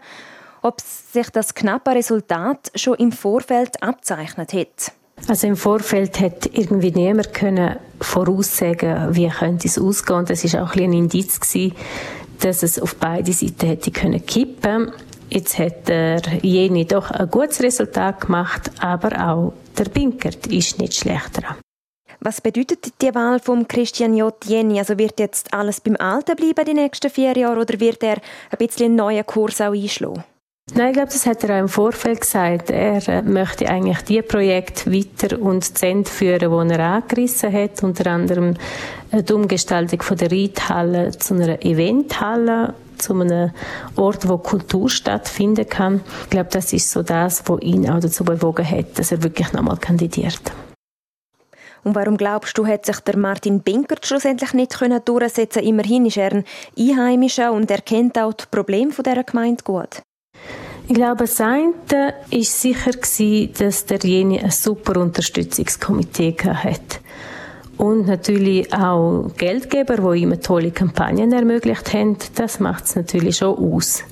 ob 0.62 0.82
sich 0.82 1.30
das 1.30 1.56
knappe 1.56 1.92
Resultat 1.92 2.72
schon 2.76 2.96
im 2.96 3.12
Vorfeld 3.12 3.82
abzeichnet 3.82 4.54
hat. 4.54 4.92
Also 5.28 5.48
im 5.48 5.56
Vorfeld 5.56 6.20
hat 6.20 6.46
irgendwie 6.54 6.92
niemand 6.92 7.34
können 7.34 7.78
voraussagen, 8.00 9.16
wie 9.16 9.28
könnte 9.30 9.68
es 9.68 9.78
ausgehen. 9.78 10.26
Das 10.26 10.44
ist 10.44 10.56
auch 10.56 10.76
ein, 10.76 10.84
ein 10.84 10.94
Indiz 10.94 11.40
gewesen, 11.40 11.76
dass 12.40 12.64
es 12.64 12.80
auf 12.80 12.96
beide 12.96 13.34
Seiten 13.34 13.68
hätte 13.68 13.92
können 13.92 14.26
kippen. 14.26 14.92
Jetzt 15.30 15.60
hat 15.60 15.88
der 15.88 16.22
Jeni 16.42 16.86
doch 16.86 17.12
ein 17.12 17.30
gutes 17.30 17.62
Resultat 17.62 18.22
gemacht, 18.22 18.72
aber 18.80 19.30
auch 19.30 19.54
der 19.78 19.86
Binkert 19.86 20.48
ist 20.48 20.80
nicht 20.80 20.96
schlechter. 20.96 21.58
Was 22.22 22.42
bedeutet 22.42 23.02
die 23.02 23.16
Wahl 23.16 23.40
von 23.40 23.68
Christian 23.68 24.14
J. 24.14 24.34
Jenny? 24.46 24.80
Also 24.80 24.98
wird 24.98 25.20
jetzt 25.20 25.54
alles 25.54 25.80
beim 25.80 25.96
Alten 25.98 26.36
bleiben 26.36 26.66
die 26.66 26.74
nächsten 26.74 27.10
vier 27.10 27.38
Jahre 27.38 27.62
oder 27.62 27.80
wird 27.80 28.04
er 28.04 28.18
ein 28.50 28.58
bisschen 28.58 28.88
einen 28.88 28.96
neuen 28.96 29.26
Kurs 29.26 29.62
auch 29.62 29.72
einschlagen? 29.72 30.24
Nein, 30.76 30.90
ich 30.90 30.94
glaube, 30.94 31.12
das 31.12 31.26
hat 31.26 31.44
er 31.44 31.56
auch 31.56 31.60
im 31.62 31.68
Vorfeld 31.70 32.22
gesagt. 32.22 32.70
Er 32.70 33.08
äh, 33.08 33.22
möchte 33.22 33.68
eigentlich 33.68 34.02
die 34.02 34.22
Projekte 34.22 34.92
weiter 34.92 35.42
und 35.42 35.78
zu 35.78 35.86
Ende 35.86 36.10
führen, 36.10 36.68
die 36.68 36.74
er 36.74 36.80
angerissen 36.80 37.52
hat. 37.52 37.82
Unter 37.84 38.12
anderem 38.12 38.56
äh, 39.12 39.24
die 39.24 39.34
Umgestaltung 39.34 40.02
von 40.02 40.18
der 40.18 40.32
Reithalle 40.32 41.12
zu 41.12 41.34
einer 41.34 41.64
Eventhalle 41.64 42.74
zu 42.98 43.14
einem 43.14 43.52
Ort, 43.96 44.28
wo 44.28 44.38
Kultur 44.38 44.90
stattfinden 44.90 45.68
kann. 45.68 46.02
Ich 46.24 46.30
glaube, 46.32 46.50
das 46.52 46.74
ist 46.74 46.92
so 46.92 47.02
das, 47.02 47.44
was 47.48 47.62
ihn 47.62 47.90
auch 47.90 48.00
dazu 48.00 48.24
bewogen 48.24 48.70
hat, 48.70 49.00
dass 49.00 49.12
er 49.12 49.24
wirklich 49.24 49.54
nochmal 49.54 49.78
kandidiert. 49.78 50.42
Und 51.84 51.96
warum 51.96 52.18
glaubst 52.18 52.58
du, 52.58 52.68
hat 52.68 52.86
sich 52.86 53.00
der 53.00 53.18
Martin 53.18 53.62
Binkert 53.62 54.06
schlussendlich 54.06 54.54
nicht 54.54 54.78
durchsetzen 55.08 55.62
können? 55.62 55.68
Immerhin 55.68 56.06
ist 56.06 56.18
er 56.18 56.34
ein 56.34 56.44
Einheimischer 56.78 57.54
und 57.54 57.72
er 57.72 57.82
kennt 57.82 58.18
auch 58.18 58.34
die 58.34 58.46
Probleme 58.52 58.92
dieser 58.92 59.24
Gemeinde 59.24 59.64
gut. 59.64 60.02
Ich 60.92 60.96
glaube, 60.96 61.18
das 61.18 61.40
eine 61.40 61.72
war 61.92 62.42
sicher, 62.42 62.90
dass 63.60 63.86
der 63.86 64.00
Jeni 64.00 64.40
ein 64.40 64.50
super 64.50 65.00
Unterstützungskomitee 65.00 66.36
hat. 66.44 67.02
Und 67.78 68.08
natürlich 68.08 68.74
auch 68.74 69.30
Geldgeber, 69.38 69.98
die 69.98 70.24
ihm 70.24 70.42
tolle 70.42 70.72
Kampagnen 70.72 71.32
ermöglicht 71.32 71.94
haben. 71.94 72.18
Das 72.34 72.60
macht 72.60 72.86
es 72.86 72.96
natürlich 72.96 73.38
schon 73.38 73.56
aus. 73.56 74.04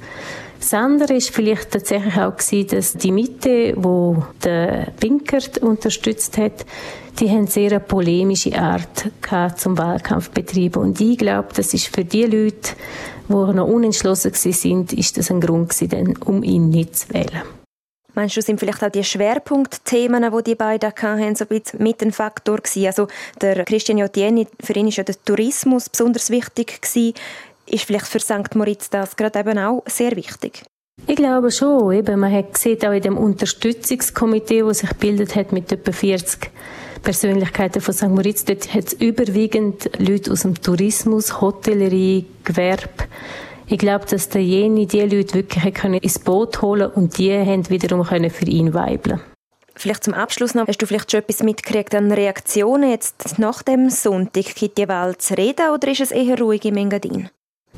Das 0.60 0.74
andere 0.74 1.14
war 1.14 1.22
vielleicht 1.22 1.72
tatsächlich 1.72 2.18
auch 2.18 2.36
gewesen, 2.36 2.68
dass 2.70 2.94
die 2.94 3.12
Mitte, 3.12 3.74
wo 3.78 4.24
der 4.44 4.92
Pinkert 5.00 5.60
unterstützt 5.60 6.38
hat, 6.38 6.66
die 7.20 7.30
haben 7.30 7.48
sehr 7.48 7.72
eine 7.72 7.80
polemische 7.80 8.58
Art 8.60 9.10
zum 9.58 9.78
Wahlkampf 9.78 10.30
betreiben. 10.30 10.82
Und 10.82 11.02
ich 11.02 11.18
glaube, 11.18 11.50
das 11.56 11.74
ist 11.74 11.88
für 11.88 12.04
die 12.04 12.26
Leute, 12.26 12.76
die 13.28 13.34
noch 13.34 13.68
unentschlossen 13.68 14.34
sind, 14.34 14.94
ist 14.94 15.18
das 15.18 15.32
ein 15.32 15.42
Grund 15.42 15.70
gewesen, 15.70 16.18
um 16.26 16.44
ihn 16.44 16.70
nicht 16.70 16.98
zu 16.98 17.14
wählen. 17.14 17.44
Meinst 18.18 18.36
du, 18.36 18.42
sind 18.42 18.60
vielleicht 18.60 18.84
auch 18.84 18.90
die 18.90 19.04
Schwerpunktthemen, 19.04 20.32
die 20.36 20.44
die 20.44 20.56
beiden 20.56 20.90
hatten, 20.90 21.36
so 21.36 21.46
ein 21.46 21.60
bisschen 21.60 21.84
mit 21.84 22.02
ein 22.02 22.12
Faktor 22.12 22.58
gewesen? 22.58 22.88
Also 22.88 23.08
der 23.42 23.64
Christian 23.64 24.00
Jotieni, 24.00 24.48
für 24.60 24.74
ihn 24.74 24.88
ist 24.88 24.98
ja 24.98 25.04
der 25.04 25.24
Tourismus 25.24 25.88
besonders 25.88 26.32
wichtig 26.32 26.82
gewesen. 26.82 27.14
Ist 27.70 27.86
vielleicht 27.86 28.08
für 28.08 28.20
St. 28.20 28.56
Moritz 28.56 28.90
das 28.90 29.16
gerade 29.16 29.40
eben 29.40 29.58
auch 29.60 29.84
sehr 29.88 30.16
wichtig? 30.16 30.64
Ich 31.06 31.16
glaube 31.16 31.52
schon. 31.52 31.92
Eben, 31.92 32.20
man 32.20 32.34
hat 32.34 32.54
gesehen, 32.54 32.80
auch 32.86 32.92
in 32.92 33.02
dem 33.02 33.18
Unterstützungskomitee, 33.18 34.62
das 34.62 34.80
sich 34.80 34.90
gebildet 34.90 35.36
hat 35.36 35.52
mit 35.52 35.72
etwa 35.72 35.92
40 35.92 36.50
Persönlichkeiten 37.04 37.82
von 37.82 37.94
St. 37.94 38.08
Moritz, 38.08 38.46
dort 38.46 38.74
hat 38.74 38.86
es 38.86 38.94
überwiegend 38.94 39.90
Leute 40.00 40.32
aus 40.32 40.42
dem 40.42 40.60
Tourismus, 40.60 41.40
Hotellerie, 41.40 42.26
Gewerbe, 42.44 43.08
ich 43.70 43.80
glaube, 43.80 44.06
dass 44.06 44.30
der 44.30 44.42
Jeni 44.42 44.88
die 44.88 45.02
Leute 45.02 45.34
wirklich 45.34 45.74
können 45.74 45.96
ins 45.96 46.20
Boot 46.20 46.62
holen 46.62 46.90
und 46.90 47.18
die 47.18 47.34
haben 47.34 47.70
wiederum 47.70 48.04
können 48.04 48.30
für 48.30 48.46
ihn 48.46 48.74
weibeln. 48.74 49.20
Vielleicht 49.76 50.06
zum 50.06 50.14
Abschluss 50.14 50.56
noch, 50.56 50.68
hast 50.68 50.82
du 50.82 50.88
vielleicht 50.88 51.12
schon 51.12 51.20
etwas 51.20 51.44
mitgekriegt 51.44 51.94
an 51.94 52.12
Reaktionen 52.12 52.90
jetzt 52.90 53.38
nach 53.38 53.62
dem 53.64 53.90
Sonntag? 53.90 54.56
Gibt 54.56 54.78
die 54.78 54.88
Wahl 54.88 55.18
zu 55.18 55.38
reden 55.38 55.70
oder 55.74 55.92
ist 55.92 56.00
es 56.00 56.12
eher 56.12 56.40
ruhig 56.40 56.64
im 56.64 56.78
Engadin? 56.78 57.30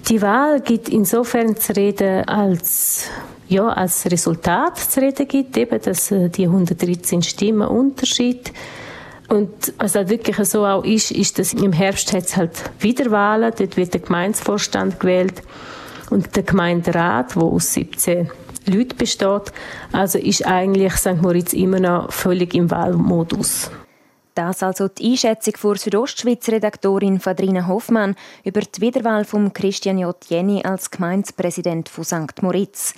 Die 0.08 0.22
Wahl 0.22 0.62
gibt 0.62 0.89
insofern 0.89 1.58
zu 1.58 1.75
reden, 1.75 2.27
als 2.27 3.10
ja, 3.48 3.68
als 3.68 4.06
Resultat 4.06 4.77
zu 4.77 5.01
reden 5.01 5.27
gibt, 5.27 5.58
eben, 5.58 5.82
dass 5.82 6.12
äh, 6.12 6.29
die 6.29 6.46
113 6.46 7.24
Stimmen 7.24 7.68
Unterschied 7.68 8.53
und 9.29 9.74
was 9.77 9.96
halt 9.96 10.10
wirklich 10.10 10.38
so 10.48 10.65
auch 10.65 10.84
ist, 10.84 11.12
ist, 11.12 11.38
dass 11.38 11.53
im 11.53 11.72
Herbst 11.72 12.13
hat 12.13 12.25
es 12.25 12.36
halt 12.36 12.51
wieder 12.79 13.12
Wahlen, 13.12 13.53
dort 13.56 13.77
wird 13.77 13.94
der 13.94 14.01
Gemeinsvorstand 14.01 15.00
gewählt 15.00 15.41
und 16.10 16.36
der 16.36 16.44
Gemeinderat, 16.44 17.36
wo 17.36 17.50
aus 17.50 17.74
17 17.74 18.29
Leuten 18.65 18.98
besteht, 18.98 19.51
also 19.91 20.18
ist 20.18 20.46
eigentlich 20.46 20.94
St. 20.94 21.22
Moritz 21.22 21.53
immer 21.53 21.79
noch 21.79 22.12
völlig 22.12 22.56
im 22.56 22.72
Wahlmodus. 22.72 23.70
Das 24.39 24.63
also 24.63 24.88
die 24.88 25.12
Einschätzung 25.12 25.58
vor 25.58 25.75
Südostschweiz 25.75 26.48
Redaktorin 26.48 27.19
Fadrina 27.19 27.67
Hoffmann 27.67 28.15
über 28.46 28.62
die 28.62 28.79
Wiederwahl 28.79 29.25
von 29.25 29.51
Christian 29.51 29.98
J. 29.98 30.15
Jenny 30.29 30.63
als 30.63 30.89
Gemeindepräsident 30.91 31.89
von 31.89 32.05
St. 32.05 32.41
Moritz. 32.41 32.93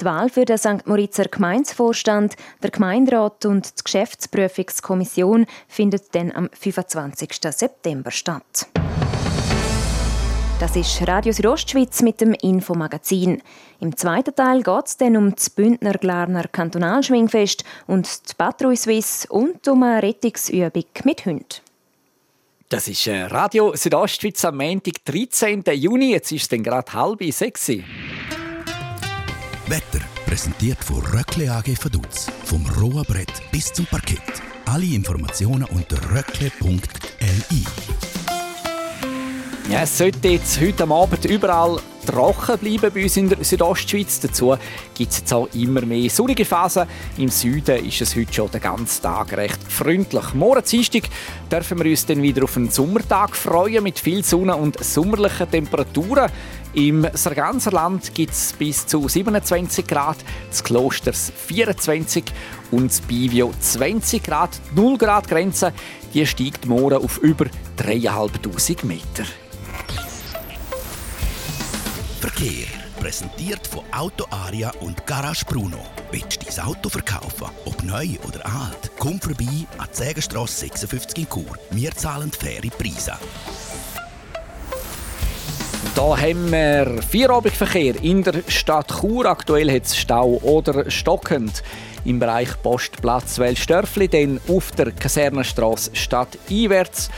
Die 0.00 0.06
Wahl 0.06 0.30
für 0.30 0.46
den 0.46 0.56
St. 0.56 0.86
Moritzer 0.86 1.26
Gemeindevorstand, 1.26 2.36
der 2.62 2.70
Gemeinderat 2.70 3.44
und 3.44 3.78
die 3.78 3.84
Geschäftsprüfungskommission 3.84 5.44
findet 5.68 6.14
dann 6.14 6.32
am 6.32 6.48
25. 6.54 7.40
September 7.42 8.10
statt. 8.10 8.66
Das 10.58 10.74
ist 10.74 11.06
Radio 11.06 11.34
Südostschweiz 11.34 12.00
mit 12.00 12.22
dem 12.22 12.32
Infomagazin. 12.32 13.42
Im 13.78 13.94
zweiten 13.94 14.34
Teil 14.34 14.62
geht 14.62 14.86
es 14.86 14.96
dann 14.96 15.18
um 15.18 15.34
das 15.34 15.50
Bündner 15.50 15.98
Glarner 15.98 16.48
Kantonalschwingfest 16.48 17.62
und 17.86 18.30
die 18.30 18.34
Patrouille 18.38 18.78
Suisse 18.78 19.28
und 19.28 19.68
um 19.68 19.82
eine 19.82 20.02
Rettungsübung 20.02 20.86
mit 21.04 21.26
Hunden. 21.26 21.44
Das 22.70 22.88
ist 22.88 23.06
äh, 23.06 23.24
Radio 23.24 23.76
Südostschweiz 23.76 24.46
am 24.46 24.56
Montag, 24.56 25.04
13. 25.04 25.62
Juni. 25.74 26.12
Jetzt 26.12 26.32
ist 26.32 26.44
es 26.44 26.48
dann 26.48 26.62
gerade 26.62 26.90
halb 26.90 27.22
sechs. 27.34 27.68
Wetter 27.68 27.84
präsentiert 30.24 30.82
von 30.82 31.04
Röckle 31.04 31.52
AG 31.52 31.84
Vaduz. 31.84 32.28
Vom 32.44 32.64
rohen 32.80 33.04
Brett 33.04 33.42
bis 33.52 33.74
zum 33.74 33.84
Parkett. 33.84 34.22
Alle 34.64 34.86
Informationen 34.86 35.64
unter 35.64 35.98
röckle.li. 36.10 37.66
Ja, 39.68 39.82
es 39.82 39.98
sollte 39.98 40.28
jetzt 40.28 40.60
heute 40.60 40.88
Abend 40.88 41.24
überall 41.24 41.80
trocken 42.06 42.56
bleiben 42.58 42.92
bei 42.94 43.02
uns 43.02 43.16
in 43.16 43.28
der 43.28 43.42
Südostschweiz. 43.42 44.20
Dazu 44.20 44.56
gibt 44.94 45.10
es 45.10 45.18
jetzt 45.18 45.32
auch 45.32 45.48
immer 45.54 45.80
mehr 45.80 46.08
sonnige 46.08 46.44
Phasen. 46.44 46.86
Im 47.18 47.30
Süden 47.30 47.84
ist 47.84 48.00
es 48.00 48.14
heute 48.14 48.32
schon 48.32 48.50
den 48.52 48.60
ganzen 48.60 49.02
Tag 49.02 49.36
recht 49.36 49.58
freundlich. 49.68 50.34
Morgen 50.34 50.62
Dienstag 50.62 51.02
dürfen 51.50 51.82
wir 51.82 51.90
uns 51.90 52.06
dann 52.06 52.22
wieder 52.22 52.44
auf 52.44 52.56
einen 52.56 52.70
Sommertag 52.70 53.34
freuen 53.34 53.82
mit 53.82 53.98
viel 53.98 54.22
Sonne 54.22 54.54
und 54.54 54.82
sommerlichen 54.84 55.50
Temperaturen. 55.50 56.30
Im 56.74 57.04
Sarganserland 57.12 58.14
gibt 58.14 58.34
es 58.34 58.52
bis 58.52 58.86
zu 58.86 59.08
27 59.08 59.84
Grad, 59.84 60.18
das 60.48 60.62
Klosters 60.62 61.32
24 61.48 62.22
und 62.70 62.90
das 62.90 63.00
Bivio 63.00 63.52
20 63.58 64.22
Grad. 64.22 64.50
Die 64.70 64.80
0 64.80 64.96
Grad 64.96 65.26
Grenze 65.26 65.72
die 66.14 66.24
steigt 66.24 66.64
morgen 66.66 66.96
auf 66.96 67.18
über 67.18 67.46
3'500 67.78 68.86
Meter. 68.86 69.24
Verkehr. 72.20 72.66
Präsentiert 72.98 73.66
von 73.66 73.82
Auto 73.92 74.24
Aria 74.30 74.72
und 74.80 75.06
Garage 75.06 75.44
Bruno. 75.44 75.78
Willst 76.10 76.42
du 76.42 76.46
dein 76.46 76.66
Auto 76.66 76.88
verkaufen? 76.88 77.48
Ob 77.66 77.82
neu 77.84 78.08
oder 78.26 78.44
alt? 78.46 78.90
Komm 78.98 79.20
vorbei 79.20 79.66
an 79.76 79.86
die 79.92 79.96
Sägenstrasse 79.96 80.60
56 80.60 81.18
in 81.18 81.28
Chur. 81.28 81.58
Wir 81.70 81.90
zahlen 81.92 82.32
faire 82.32 82.70
Preise. 82.70 83.12
Da 85.94 86.18
haben 86.18 86.50
wir 86.50 87.02
Feierabendverkehr 87.02 88.02
in 88.02 88.22
der 88.22 88.42
Stadt 88.48 89.00
Chur. 89.00 89.26
Aktuell 89.26 89.70
hat 89.70 89.84
es 89.84 89.96
Stau 89.96 90.38
oder 90.42 90.90
stockend. 90.90 91.62
Im 92.06 92.18
Bereich 92.18 92.50
Postplatz 92.62 93.38
Welsdörfli, 93.38 94.08
dann 94.08 94.40
auf 94.48 94.72
der 94.72 94.92
Kasernenstraße 94.92 95.90
stadteinwärts. 95.94 97.10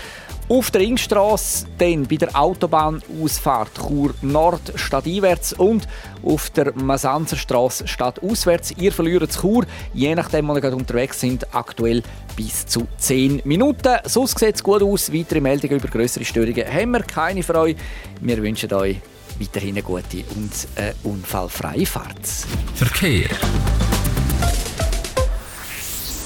Auf 0.49 0.71
der 0.71 0.81
Ringstraße, 0.81 1.67
dann 1.77 2.07
bei 2.07 2.17
der 2.17 2.35
Autobahnausfahrt 2.35 3.75
Chur 3.87 4.15
Nord 4.23 4.73
stadteinwärts 4.77 5.53
und 5.53 5.87
auf 6.23 6.49
der 6.49 6.73
Masanzerstraße 6.75 7.87
stadtauswärts. 7.87 8.73
Ihr 8.79 8.91
verliert 8.91 9.31
Chur, 9.39 9.67
je 9.93 10.15
nachdem, 10.15 10.49
wo 10.49 10.55
ihr 10.55 10.63
gerade 10.63 10.77
unterwegs 10.77 11.21
sind, 11.21 11.55
aktuell 11.55 12.03
bis 12.35 12.67
zu 12.67 12.87
10 12.97 13.43
Minuten. 13.45 13.97
Sonst 14.05 14.39
sieht 14.39 14.55
es 14.55 14.63
gut 14.63 14.83
aus. 14.83 15.13
Weitere 15.13 15.43
Meldungen 15.43 15.81
über 15.81 15.89
größere 15.89 16.25
Störungen 16.25 16.67
haben 16.67 16.93
wir 16.93 17.03
keine 17.03 17.43
für 17.43 17.57
euch. 17.57 17.77
Wir 18.23 18.43
wünschen 18.43 18.73
euch 18.73 18.97
weiterhin 19.39 19.75
eine 19.75 19.83
gute 19.83 20.25
und 20.35 20.51
eine 20.77 20.95
unfallfreie 21.05 21.85
Fahrt. 21.85 22.27
Verkehr. 22.75 23.29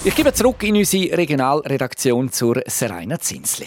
Ich 0.05 0.15
gebe 0.15 0.33
zurück 0.33 0.63
in 0.63 0.77
unsere 0.77 1.17
Regionalredaktion 1.17 2.31
zur 2.31 2.63
Serena 2.67 3.19
Zinsli. 3.19 3.67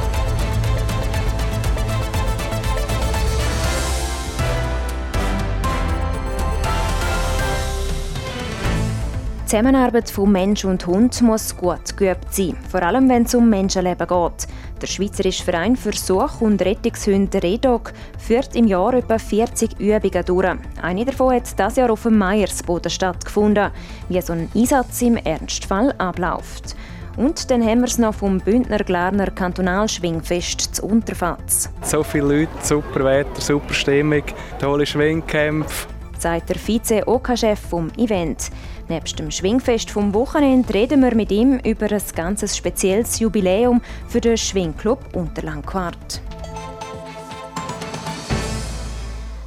Zusammenarbeit 9.51 10.09
von 10.09 10.31
Mensch 10.31 10.63
und 10.63 10.87
Hund 10.87 11.21
muss 11.23 11.57
gut 11.57 11.97
geübt 11.97 12.33
sein, 12.33 12.55
vor 12.69 12.83
allem 12.83 13.09
wenn 13.09 13.23
es 13.23 13.35
um 13.35 13.49
Menschenleben 13.49 14.07
geht. 14.07 14.47
Der 14.81 14.87
Schweizerische 14.87 15.43
Verein 15.43 15.75
für 15.75 15.91
Such- 15.91 16.39
und 16.39 16.61
Rettungshunde 16.61 17.43
REDOG 17.43 17.91
führt 18.17 18.55
im 18.55 18.65
Jahr 18.65 18.93
etwa 18.93 19.17
40 19.17 19.77
Übungen 19.77 20.25
durch. 20.25 20.57
Eine 20.81 21.03
davon 21.03 21.35
hat 21.35 21.59
dieses 21.59 21.75
Jahr 21.75 21.91
auf 21.91 22.03
dem 22.03 22.17
Meiersboden 22.17 22.89
stattgefunden, 22.89 23.71
wie 24.07 24.21
so 24.21 24.31
ein 24.31 24.49
Einsatz 24.55 25.01
im 25.01 25.17
Ernstfall 25.17 25.93
abläuft. 25.97 26.77
Und 27.17 27.51
dann 27.51 27.61
haben 27.61 27.79
wir 27.79 27.87
es 27.87 27.97
noch 27.97 28.15
vom 28.15 28.37
Bündner 28.37 28.79
Glarner 28.79 29.31
Kantonalschwingfest 29.31 30.75
zu 30.75 30.85
Unterfatz. 30.85 31.69
So 31.81 32.03
viele 32.03 32.39
Leute, 32.39 32.51
super 32.61 33.03
Wetter, 33.03 33.41
super 33.41 33.73
Stimmung, 33.73 34.23
tolle 34.61 34.85
Schwingkämpfe. 34.85 35.89
Sagt 36.17 36.49
der 36.49 36.57
Vize-OK-Chef 36.57 37.59
vom 37.59 37.89
Event. 37.97 38.49
Neben 38.91 39.15
dem 39.15 39.31
Schwingfest 39.31 39.89
vom 39.89 40.13
Wochenende 40.13 40.73
reden 40.73 41.01
wir 41.01 41.15
mit 41.15 41.31
ihm 41.31 41.59
über 41.59 41.89
ein 41.89 42.01
ganz 42.13 42.57
spezielles 42.57 43.19
Jubiläum 43.19 43.81
für 44.09 44.19
den 44.19 44.35
Schwingclub 44.35 45.15
Unterlandquart. 45.15 46.21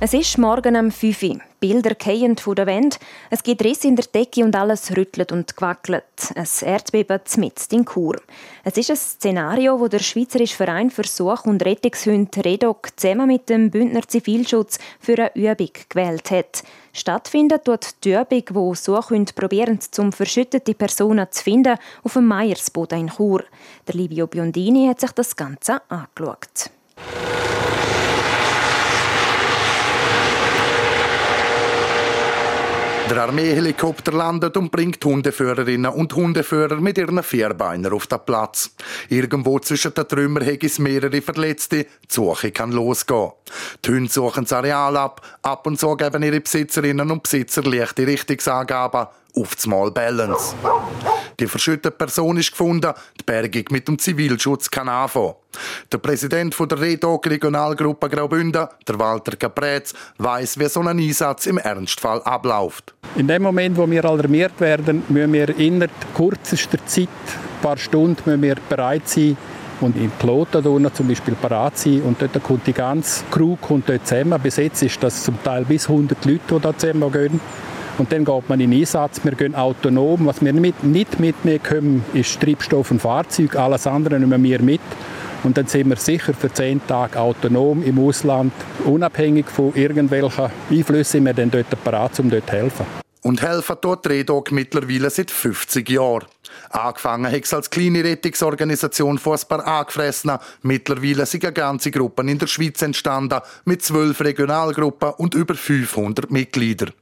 Es 0.01 0.15
ist 0.15 0.39
morgen 0.39 0.77
am 0.77 0.91
5 0.91 1.23
Uhr. 1.25 1.41
Bilder 1.65 1.97
fallen 1.99 2.37
von 2.37 2.57
der 2.57 2.67
Wand. 2.67 2.99
Es 3.31 3.43
gibt 3.43 3.65
Risse 3.65 3.89
in 3.89 3.97
der 3.97 4.05
Decke 4.05 4.45
und 4.45 4.55
alles 4.55 4.95
rüttelt 4.95 5.33
und 5.33 5.57
gewackelt. 5.57 6.05
Ein 6.35 6.47
Erdbeben 6.61 7.21
mitten 7.39 7.75
in 7.75 7.87
Chur. 7.87 8.21
Es 8.65 8.77
ist 8.77 8.91
ein 8.91 8.97
Szenario, 8.97 9.79
das 9.79 9.89
der 9.89 9.99
Schweizerische 10.01 10.57
Verein 10.57 10.91
für 10.91 11.05
Such- 11.05 11.47
und 11.47 11.65
Rettungshunde 11.65 12.45
REDOC 12.45 12.91
zusammen 12.97 13.29
mit 13.29 13.49
dem 13.49 13.71
Bündner 13.71 14.07
Zivilschutz 14.07 14.79
für 15.01 15.15
eine 15.15 15.35
Übung 15.35 15.71
gewählt 15.89 16.31
hat. 16.31 16.65
Stattfindet 16.93 17.63
dort 17.65 18.05
die 18.05 18.13
Übung, 18.13 18.45
wo 18.51 18.75
Suchhunde 18.75 19.33
probieren, 19.33 19.79
um 19.97 20.13
verschüttete 20.13 20.75
Personen 20.75 21.29
zu 21.31 21.45
finden, 21.45 21.79
auf 22.03 22.13
dem 22.13 22.27
Meiersboden 22.27 23.01
in 23.01 23.09
Chur. 23.09 23.43
Der 23.89 23.95
Livio 23.95 24.27
Biondini 24.27 24.87
hat 24.89 25.01
sich 25.01 25.13
das 25.13 25.35
Ganze 25.35 25.81
angeschaut. 25.89 26.69
Der 33.11 33.19
Armeehelikopter 33.19 34.13
landet 34.13 34.57
und 34.57 34.73
bringt 34.73 35.05
Hundeführerinnen 35.05 35.93
und 35.93 36.15
Hundeführer 36.15 36.77
mit 36.77 36.97
ihren 36.97 37.23
Vierbeiner 37.23 37.93
auf 37.93 38.07
den 38.07 38.19
Platz. 38.25 38.71
Irgendwo 39.11 39.59
zwischen 39.59 39.93
den 39.93 40.09
Trümmern 40.09 40.47
hat 40.47 40.65
es 40.65 40.79
mehrere 40.79 41.21
Verletzte. 41.21 41.85
Die 41.85 41.89
Suche 42.09 42.51
kann 42.51 42.73
losgehen. 42.73 43.33
Die 43.85 43.91
Hunde 43.91 44.11
suchen 44.11 44.45
das 44.45 44.55
Areal 44.55 44.97
ab. 44.97 45.21
Ab 45.43 45.67
und 45.67 45.79
zu 45.79 45.95
geben 45.97 46.23
ihre 46.23 46.41
Besitzerinnen 46.41 47.11
und 47.11 47.23
Besitzer 47.23 47.63
leichte 47.63 48.07
Richtungsangaben 48.07 49.07
auf 49.37 49.55
das 49.55 49.67
Mal 49.67 49.91
Balance. 49.91 50.55
Die 51.41 51.47
verschüttete 51.47 51.91
Person 51.91 52.37
ist 52.37 52.51
gefunden, 52.51 52.93
die 53.21 53.25
Bergung 53.25 53.65
mit 53.71 53.89
dem 53.89 53.99
Zivilschutz 53.99 54.71
kann 54.71 54.89
anfangen. 54.89 55.35
Der 55.93 55.99
Präsident 55.99 56.57
der 56.59 56.81
REDOG 56.81 57.27
Regionalgruppe 57.27 58.09
Graubünden, 58.09 58.67
der 58.87 58.99
Walter 58.99 59.37
Caprez, 59.37 59.95
weiß, 60.19 60.59
wie 60.59 60.69
so 60.69 60.81
ein 60.81 60.99
Einsatz 60.99 61.47
im 61.47 61.59
Ernstfall 61.59 62.23
abläuft. 62.23 62.95
In 63.17 63.29
dem 63.29 63.43
Moment, 63.43 63.77
wo 63.77 63.89
wir 63.89 64.05
alarmiert 64.05 64.61
werden, 64.61 65.05
müssen 65.09 65.33
wir 65.33 65.57
innerhalb 65.59 65.93
kürzester 66.15 66.85
Zeit, 66.87 67.09
ein 67.09 67.63
paar 67.63 67.77
Stunden, 67.77 68.23
müssen 68.25 68.43
wir 68.43 68.57
bereit 68.69 69.09
sein, 69.09 69.37
und 69.81 69.97
in 69.97 70.11
Kloten 70.19 70.63
zum 70.95 71.09
Beispiel 71.09 71.35
parat 71.35 71.77
sein 71.77 72.03
und 72.03 72.21
dort 72.21 72.43
kommt 72.43 72.67
die 72.67 72.73
ganze 72.73 73.25
Crew 73.31 73.57
kommt 73.57 73.89
dort 73.89 74.07
zusammen. 74.07 74.41
Bis 74.41 74.57
jetzt 74.57 74.83
ist 74.83 75.03
das 75.03 75.25
zum 75.25 75.43
Teil 75.43 75.65
bis 75.65 75.89
100 75.89 76.25
Leute, 76.25 76.41
die 76.49 76.61
da 76.61 76.77
zusammen 76.77 77.13
gehen. 77.13 77.41
Und 77.99 78.11
dann 78.11 78.25
geht 78.25 78.49
man 78.49 78.61
in 78.61 78.73
Einsatz. 78.73 79.21
Wir 79.23 79.33
gehen 79.33 79.55
autonom. 79.55 80.27
Was 80.27 80.45
wir 80.45 80.53
mit, 80.53 80.83
nicht 80.83 81.21
mitnehmen 81.21 81.63
können, 81.63 82.05
ist 82.13 82.41
Treibstoff 82.41 82.91
und 82.91 83.01
Fahrzeug. 83.01 83.57
Alles 83.57 83.87
andere 83.87 84.19
nehmen 84.19 84.43
wir 84.43 84.61
mit. 84.61 84.81
Und 85.45 85.59
dann 85.59 85.67
sind 85.67 85.91
wir 85.91 85.97
sicher 85.97 86.33
für 86.33 86.51
zehn 86.53 86.85
Tage 86.87 87.21
autonom 87.21 87.83
im 87.85 87.99
Ausland, 87.99 88.53
unabhängig 88.87 89.47
von 89.47 89.75
irgendwelchen 89.75 90.51
Einflüssen, 90.71 91.05
sind 91.05 91.25
wir 91.27 91.35
dann 91.35 91.51
dort 91.51 91.85
parat, 91.85 92.19
um 92.19 92.31
dort 92.31 92.47
zu 92.47 92.53
helfen. 92.53 92.87
Und 93.23 93.43
helfen 93.43 93.77
dort 93.81 94.09
Redog 94.09 94.53
mittlerweile 94.53 95.11
seit 95.11 95.31
50 95.31 95.89
Jahren. 95.91 96.25
Angefangen 96.71 97.31
hat 97.31 97.45
es 97.45 97.55
als 97.55 97.71
kleine 97.71 98.05
Rettungsorganisation 98.05 99.19
vor 99.19 99.35
ein 99.35 99.49
paar 99.49 99.67
Angefressenen. 99.67 100.39
Mittlerweile 100.63 101.27
sind 101.27 101.55
ganze 101.55 101.91
Gruppen 101.91 102.29
in 102.29 102.39
der 102.39 102.47
Schweiz 102.47 102.83
entstanden, 102.83 103.41
mit 103.65 103.83
zwölf 103.83 104.21
Regionalgruppen 104.21 105.13
und 105.19 105.35
über 105.35 105.55
500 105.55 106.31
Mitgliedern. 106.31 106.93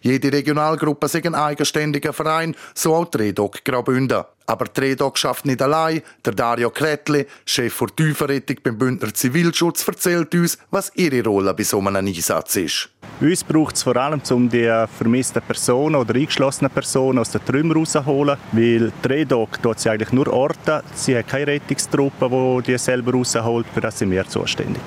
Jede 0.00 0.32
Regionalgruppe 0.32 1.06
ist 1.06 1.16
ein 1.16 1.34
eigenständiger 1.34 2.12
Verein, 2.12 2.56
so 2.74 2.94
auch 2.94 3.10
die 3.10 3.18
Redog 3.18 3.64
Graubünden. 3.64 4.24
Aber 4.46 4.64
die 4.64 4.80
Redog 4.80 5.16
schafft 5.16 5.46
nicht 5.46 5.62
allein. 5.62 6.02
Der 6.24 6.32
Dario 6.32 6.70
Kretli, 6.70 7.24
Chef 7.46 7.78
der 7.78 7.94
Tiefenrettung 7.94 8.56
beim 8.64 8.78
Bündner 8.78 9.14
Zivilschutz, 9.14 9.86
erzählt 9.86 10.34
uns, 10.34 10.58
was 10.72 10.90
ihre 10.96 11.22
Rolle 11.22 11.54
bei 11.54 11.62
so 11.62 11.78
einem 11.78 11.94
Einsatz 11.94 12.56
ist. 12.56 12.88
Uns 13.20 13.44
braucht 13.44 13.76
es 13.76 13.84
vor 13.84 13.96
allem, 13.96 14.20
um 14.30 14.48
die 14.48 14.86
vermissten 14.98 15.42
Personen 15.42 15.94
oder 15.94 16.14
eingeschlossenen 16.16 16.72
Personen 16.72 17.20
aus 17.20 17.30
den 17.30 17.44
Trümmern 17.44 17.76
rauszuholen, 17.76 18.38
weil 18.50 18.89
die 19.04 19.08
Redog 19.08 19.62
tut 19.62 19.80
sie 19.80 19.90
eigentlich 19.90 20.12
nur 20.12 20.32
orten. 20.32 20.82
Sie 20.94 21.16
hat 21.16 21.28
keine 21.28 21.48
Rettungstruppe, 21.48 22.28
die 22.28 22.72
die 22.72 22.78
selber 22.78 23.12
rausholt. 23.12 23.66
Für 23.72 23.80
das 23.80 23.98
sind 23.98 24.10
wir 24.10 24.26
zuständig. 24.26 24.82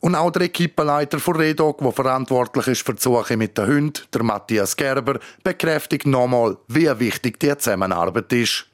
Und 0.00 0.14
auch 0.14 0.30
der 0.30 0.42
Equipenleiter 0.42 1.18
von 1.18 1.36
Redog, 1.36 1.78
der 1.78 1.90
verantwortlich 1.90 2.66
ist 2.66 2.84
für 2.84 2.92
die 2.92 3.00
Suche 3.00 3.38
mit 3.38 3.56
den 3.56 3.66
Hunden, 3.66 4.02
der 4.12 4.22
Matthias 4.22 4.76
Gerber, 4.76 5.18
bekräftigt 5.42 6.06
nochmal, 6.06 6.58
wie 6.68 6.90
wichtig 7.00 7.40
die 7.40 7.56
Zusammenarbeit 7.56 8.30
ist. 8.34 8.66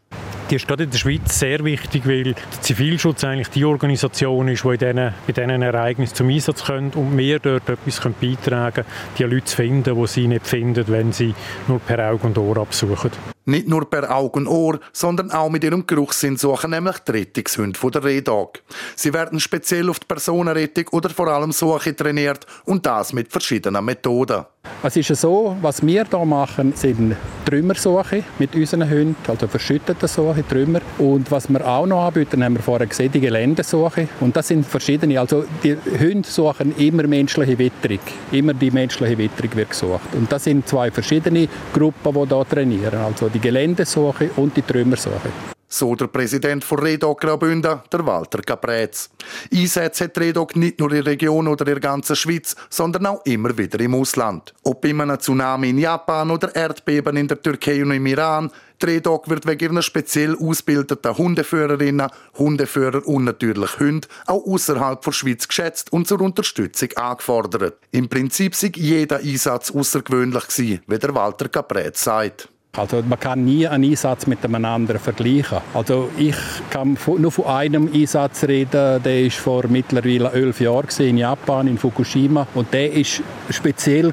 Die 0.50 0.56
ist 0.56 0.66
gerade 0.66 0.82
in 0.82 0.90
der 0.90 0.98
Schweiz 0.98 1.38
sehr 1.38 1.62
wichtig, 1.62 2.04
weil 2.08 2.24
der 2.24 2.34
Zivilschutz 2.60 3.22
eigentlich 3.22 3.50
die 3.50 3.64
Organisation 3.64 4.48
ist, 4.48 4.64
die 4.64 4.68
in 4.70 4.78
diesen, 4.78 5.14
bei 5.24 5.32
diesen 5.32 5.62
Ereignissen 5.62 6.16
zum 6.16 6.28
Einsatz 6.28 6.64
kommt 6.64 6.96
und 6.96 7.16
wir 7.16 7.38
dort 7.38 7.68
etwas 7.68 8.00
beitragen 8.20 8.74
können, 8.74 8.86
die 9.16 9.22
Leute 9.22 9.44
zu 9.44 9.54
finden, 9.54 9.94
die 9.94 10.06
sie 10.08 10.26
nicht 10.26 10.48
finden, 10.48 10.84
wenn 10.88 11.12
sie 11.12 11.32
nur 11.68 11.78
per 11.78 12.10
Auge 12.10 12.26
und 12.26 12.36
Ohr 12.36 12.56
absuchen. 12.58 13.12
Nicht 13.46 13.68
nur 13.68 13.88
per 13.88 14.14
Auge 14.14 14.38
und 14.38 14.46
Ohr, 14.46 14.80
sondern 14.92 15.30
auch 15.30 15.48
mit 15.48 15.64
ihrem 15.64 15.86
Geruchssinn 15.86 16.36
suchen 16.36 16.70
nämlich 16.70 16.98
die 16.98 17.12
Rettungshunde 17.12 17.78
der 17.90 18.04
Redog. 18.04 18.60
Sie 18.96 19.12
werden 19.12 19.40
speziell 19.40 19.88
auf 19.88 19.98
die 19.98 20.06
Personenrettung 20.06 20.88
oder 20.92 21.10
vor 21.10 21.28
allem 21.28 21.52
Suche 21.52 21.96
trainiert 21.96 22.46
und 22.64 22.84
das 22.84 23.12
mit 23.12 23.32
verschiedenen 23.32 23.84
Methoden. 23.84 24.44
Es 24.82 24.96
ist 24.96 25.14
so, 25.16 25.56
was 25.62 25.84
wir 25.84 26.04
hier 26.04 26.24
machen, 26.24 26.74
sind 26.74 27.16
Trümmersuche 27.46 28.22
mit 28.38 28.54
unseren 28.54 28.88
Hunden, 28.88 29.16
also 29.26 29.48
verschüttete 29.48 30.06
Suche, 30.06 30.46
Trümmer. 30.46 30.80
Und 30.98 31.30
was 31.30 31.48
wir 31.48 31.66
auch 31.66 31.86
noch 31.86 32.06
anbieten, 32.06 32.44
haben 32.44 32.54
wir 32.54 32.62
vorher 32.62 32.86
gesehen, 32.86 33.10
die 33.10 33.20
Geländesuche. 33.20 34.08
Und 34.20 34.36
das 34.36 34.48
sind 34.48 34.66
verschiedene. 34.66 35.18
Also 35.18 35.44
die 35.64 35.76
Hunde 35.98 36.28
suchen 36.28 36.76
immer 36.76 37.06
menschliche 37.06 37.58
Witterung. 37.58 38.00
Immer 38.32 38.54
die 38.54 38.70
menschliche 38.70 39.16
Witterung 39.16 39.56
wird 39.56 39.70
gesucht. 39.70 40.14
Und 40.14 40.30
das 40.30 40.44
sind 40.44 40.68
zwei 40.68 40.90
verschiedene 40.90 41.48
Gruppen, 41.72 42.12
die 42.12 42.34
hier 42.34 42.48
trainieren. 42.48 43.00
Also 43.00 43.29
die 43.30 43.40
Geländesuche 43.40 44.30
und 44.36 44.56
die 44.56 44.62
Trümmersuche. 44.62 45.30
So 45.72 45.94
der 45.94 46.08
Präsident 46.08 46.64
von 46.64 46.80
Redog 46.80 47.20
Graubünden, 47.20 47.78
der 47.92 48.04
Walter 48.04 48.42
Caprez. 48.42 49.08
Einsätze 49.54 50.04
hat 50.04 50.18
Redog 50.18 50.56
nicht 50.56 50.80
nur 50.80 50.90
in 50.90 51.04
der 51.04 51.06
Region 51.06 51.46
oder 51.46 51.64
in 51.64 51.74
der 51.74 51.80
ganzen 51.80 52.16
Schweiz, 52.16 52.56
sondern 52.68 53.06
auch 53.06 53.24
immer 53.24 53.56
wieder 53.56 53.78
im 53.78 53.94
Ausland. 53.94 54.52
Ob 54.64 54.80
bei 54.80 54.88
einem 54.88 55.20
Tsunami 55.20 55.70
in 55.70 55.78
Japan 55.78 56.32
oder 56.32 56.52
Erdbeben 56.56 57.16
in 57.16 57.28
der 57.28 57.40
Türkei 57.40 57.84
und 57.84 57.92
im 57.92 58.04
Iran, 58.06 58.50
Redog 58.82 59.30
wird 59.30 59.46
wegen 59.46 59.72
ihrer 59.72 59.82
speziell 59.82 60.34
ausgebildeten 60.34 61.16
Hundeführerinnen, 61.16 62.10
Hundeführer 62.36 63.06
und 63.06 63.24
natürlich 63.24 63.78
Hunde 63.78 64.08
auch 64.26 64.44
außerhalb 64.44 65.00
der 65.02 65.12
Schweiz 65.12 65.46
geschätzt 65.46 65.92
und 65.92 66.08
zur 66.08 66.20
Unterstützung 66.20 66.88
angefordert. 66.96 67.78
Im 67.92 68.08
Prinzip 68.08 68.56
sei 68.56 68.72
jeder 68.74 69.18
Einsatz 69.18 69.70
außergewöhnlich 69.70 70.48
gewesen, 70.48 70.80
wie 70.88 70.98
der 70.98 71.14
Walter 71.14 71.48
Caprez 71.48 72.02
sagt. 72.02 72.48
Also 72.76 73.02
man 73.02 73.18
kann 73.18 73.44
nie 73.44 73.66
einen 73.66 73.90
Einsatz 73.90 74.28
mit 74.28 74.44
einem 74.44 74.64
anderen 74.64 75.00
vergleichen. 75.00 75.58
Also 75.74 76.08
ich 76.16 76.36
kann 76.70 76.96
nur 77.18 77.32
von 77.32 77.46
einem 77.46 77.90
Einsatz 77.92 78.44
reden, 78.44 79.02
der 79.02 79.22
ist 79.22 79.38
vor 79.38 79.66
mittlerweile 79.68 80.30
elf 80.32 80.60
Jahren 80.60 80.86
in 80.98 81.18
Japan, 81.18 81.66
in 81.66 81.78
Fukushima. 81.78 82.46
Und 82.54 82.72
der 82.72 82.92
ist 82.92 83.22
speziell 83.50 84.12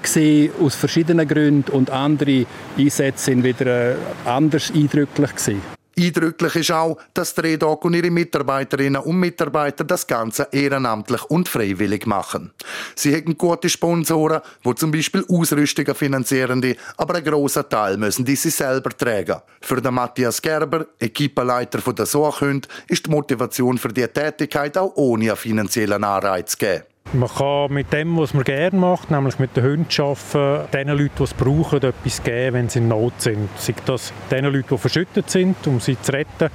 aus 0.59 0.75
verschiedenen 0.75 1.27
Gründen 1.27 1.71
und 1.71 1.91
andere 1.91 2.45
Einsätze 2.77 3.25
sind 3.25 3.43
wieder 3.43 3.91
äh, 3.91 3.95
anders 4.25 4.71
eindrücklich 4.75 5.35
gewesen. 5.35 5.76
Eindrücklich 5.99 6.55
ist 6.57 6.71
auch, 6.71 6.97
dass 7.13 7.33
die 7.33 7.41
Redog 7.41 7.83
und 7.85 7.95
ihre 7.95 8.11
Mitarbeiterinnen 8.11 9.01
und 9.01 9.19
Mitarbeiter 9.19 9.83
das 9.83 10.05
Ganze 10.05 10.47
ehrenamtlich 10.51 11.23
und 11.23 11.49
freiwillig 11.49 12.05
machen. 12.05 12.51
Sie 12.95 13.15
haben 13.15 13.35
gute 13.37 13.67
Sponsoren, 13.67 14.41
wo 14.61 14.73
zum 14.73 14.91
Beispiel 14.91 15.25
Ausrüstungen 15.27 15.95
finanzieren, 15.95 16.63
aber 16.97 17.15
einen 17.15 17.25
grossen 17.25 17.67
Teil 17.67 17.97
müssen 17.97 18.25
die 18.25 18.35
sie 18.35 18.51
selber 18.51 18.91
tragen. 18.91 19.41
Für 19.61 19.81
den 19.81 19.95
Matthias 19.95 20.41
Gerber, 20.41 20.85
Equipenleiter 20.99 21.79
der 21.93 22.05
Suchhund, 22.05 22.67
ist 22.87 23.05
die 23.07 23.09
Motivation 23.09 23.77
für 23.77 23.89
diese 23.89 24.13
Tätigkeit 24.13 24.77
auch 24.77 24.93
ohne 24.95 25.29
einen 25.29 25.37
finanziellen 25.37 26.03
Anreiz 26.03 26.57
geben. 26.57 26.83
Man 27.13 27.29
kann 27.29 27.71
mit 27.71 27.93
dem, 27.93 28.17
was 28.17 28.33
man 28.33 28.43
gerne 28.43 28.77
macht, 28.77 29.11
nämlich 29.11 29.39
mit 29.39 29.55
den 29.55 29.63
Hunden 29.63 29.87
arbeiten, 29.97 30.71
den 30.73 30.87
Leuten, 30.89 31.11
die 31.17 31.23
es 31.23 31.33
brauchen, 31.33 31.81
etwas 31.81 32.21
geben, 32.21 32.53
wenn 32.53 32.69
sie 32.69 32.79
in 32.79 32.89
Not 32.89 33.13
sind. 33.19 33.49
Sei 33.57 33.73
das 33.85 34.11
den 34.29 34.43
Leuten, 34.43 34.67
die 34.71 34.77
verschüttet 34.77 35.29
sind, 35.29 35.55
um 35.67 35.79
sie 35.79 35.99
zu 36.01 36.11
retten, 36.11 36.49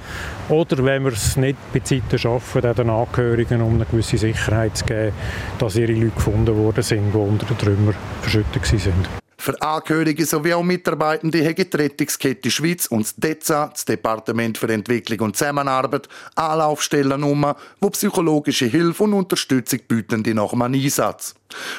oder 0.49 0.85
wenn 0.85 1.05
wir 1.05 1.13
es 1.13 1.37
nicht 1.37 1.57
bei 1.73 1.79
Zeiten 1.79 2.19
schaffen, 2.19 2.61
den 2.61 2.89
Angehörigen, 2.89 3.63
um 3.63 3.75
eine 3.75 3.85
gewisse 3.85 4.19
Sicherheit 4.19 4.77
zu 4.77 4.85
geben, 4.85 5.13
dass 5.57 5.75
ihre 5.75 5.93
Leute 5.93 6.11
gefunden 6.11 6.55
worden 6.55 6.83
sind, 6.83 7.11
die 7.13 7.17
unter 7.17 7.47
den 7.47 7.57
Trümmern 7.57 7.95
verschüttet 8.21 8.63
sind. 8.63 9.22
Für 9.43 9.61
Angehörige 9.61 10.25
sowie 10.25 10.53
auch 10.53 10.63
Mitarbeitende 10.63 11.43
haben 11.43 11.69
die 11.69 11.75
Rettungskette 11.75 12.49
Schweiz 12.49 12.85
und 12.85 13.01
das 13.01 13.15
DEZA, 13.17 13.67
das 13.73 13.83
Departement 13.83 14.57
für 14.57 14.71
Entwicklung 14.71 15.19
und 15.19 15.35
Zusammenarbeit, 15.35 16.07
Anlaufstellen 16.35 17.21
um, 17.25 17.53
wo 17.81 17.89
psychologische 17.89 18.67
Hilfe 18.67 19.03
und 19.03 19.11
Unterstützung 19.11 19.81
bieten 19.85 20.23
die 20.23 20.33
nach 20.33 20.53
einem 20.53 20.73
Einsatz. 20.73 21.35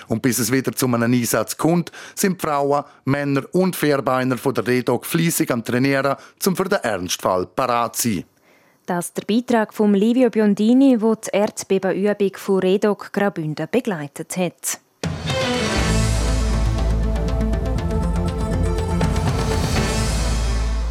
Und 0.08 0.20
bis 0.20 0.40
es 0.40 0.52
wieder 0.52 0.74
zu 0.74 0.84
einem 0.84 1.10
Einsatz 1.10 1.56
kommt, 1.56 1.90
sind 2.14 2.42
Frauen, 2.42 2.84
Männer 3.06 3.44
und 3.52 3.76
Vierbeiner 3.76 4.36
von 4.36 4.52
der 4.52 4.66
Redog 4.66 5.06
fließig 5.06 5.50
am 5.50 5.64
Trainieren, 5.64 6.16
um 6.46 6.54
für 6.54 6.64
den 6.64 6.80
Ernstfall 6.80 7.46
parat 7.46 7.96
zu 7.96 8.10
sein. 8.10 8.24
Das 8.84 9.06
ist 9.06 9.16
der 9.16 9.24
Beitrag 9.24 9.72
von 9.72 9.94
Livio 9.94 10.28
Biondini, 10.28 10.98
der 10.98 11.16
die 11.16 11.30
Erdbebenübung 11.32 12.36
von 12.36 12.58
Redog 12.58 13.10
Graubünden 13.10 13.68
begleitet 13.70 14.36
hat. 14.36 14.83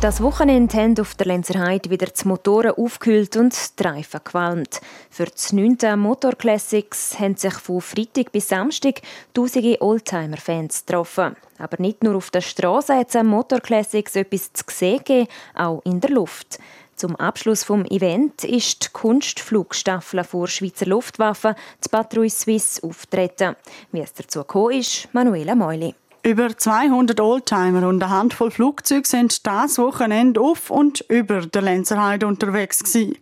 Das 0.04 0.22
Wochenende 0.22 0.76
haben 0.76 1.00
auf 1.00 1.16
der 1.16 1.28
Lenzerheide 1.28 1.90
wieder 1.90 2.08
die 2.08 2.28
Motoren 2.28 2.72
aufgekühlt 2.72 3.38
und 3.38 3.80
die 3.80 3.84
Reifen 3.84 4.20
gewalmt. 4.22 4.82
Für 5.10 5.24
das 5.24 5.54
9. 5.54 5.98
Motor 5.98 6.34
Classics 6.34 7.18
haben 7.18 7.38
sich 7.38 7.54
von 7.54 7.80
Freitag 7.80 8.34
bis 8.34 8.50
Samstag 8.50 9.00
tausende 9.34 9.82
Oldtimer-Fans 9.82 10.86
getroffen. 10.86 11.38
Aber 11.58 11.78
nicht 11.80 12.04
nur 12.04 12.18
auf 12.18 12.32
der 12.32 12.42
Straße 12.42 12.94
hat 12.94 13.16
es 13.16 13.24
Motor 13.24 13.62
Classics 13.62 14.18
etwas 14.18 14.52
zu 14.52 14.66
sehen 14.68 14.98
gegeben, 14.98 15.30
auch 15.56 15.82
in 15.86 16.02
der 16.02 16.10
Luft. 16.10 16.60
Zum 16.98 17.16
Abschluss 17.16 17.64
vom 17.64 17.86
Event 17.86 18.44
ist 18.44 18.84
die 18.84 18.90
Kunstflugstaffel 18.92 20.26
vor 20.26 20.50
Schweizer 20.50 20.86
Luftwaffe, 20.86 21.56
die 21.82 21.88
Patrouille 21.88 22.30
Suisse, 22.30 22.84
auftreten. 22.84 23.56
Wie 23.94 24.02
es 24.02 24.12
dazu 24.12 24.40
gekommen 24.40 24.80
ist, 24.80 25.08
Manuela 25.14 25.56
Meuli. 25.56 25.96
Über 26.26 26.48
200 26.58 27.20
Oldtimer 27.20 27.86
und 27.86 28.02
eine 28.02 28.10
Handvoll 28.10 28.50
Flugzeuge 28.50 29.06
sind 29.06 29.46
das 29.46 29.78
Wochenende 29.78 30.40
auf 30.40 30.72
und 30.72 31.04
über 31.10 31.42
der 31.42 31.62
Lenzerheide 31.62 32.26
unterwegs 32.28 32.82
gewesen. 32.82 33.18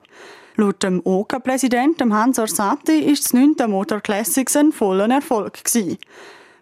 Laut 0.56 0.84
dem 0.84 1.02
OK-Präsident 1.04 2.00
Hans 2.00 2.38
Orsatti 2.38 3.00
ist 3.00 3.26
das 3.26 3.34
9. 3.34 3.56
Motor 3.72 4.02
Classics 4.02 4.56
ein 4.56 4.72
voller 4.72 5.10
Erfolg 5.10 5.64
gewesen. 5.64 5.98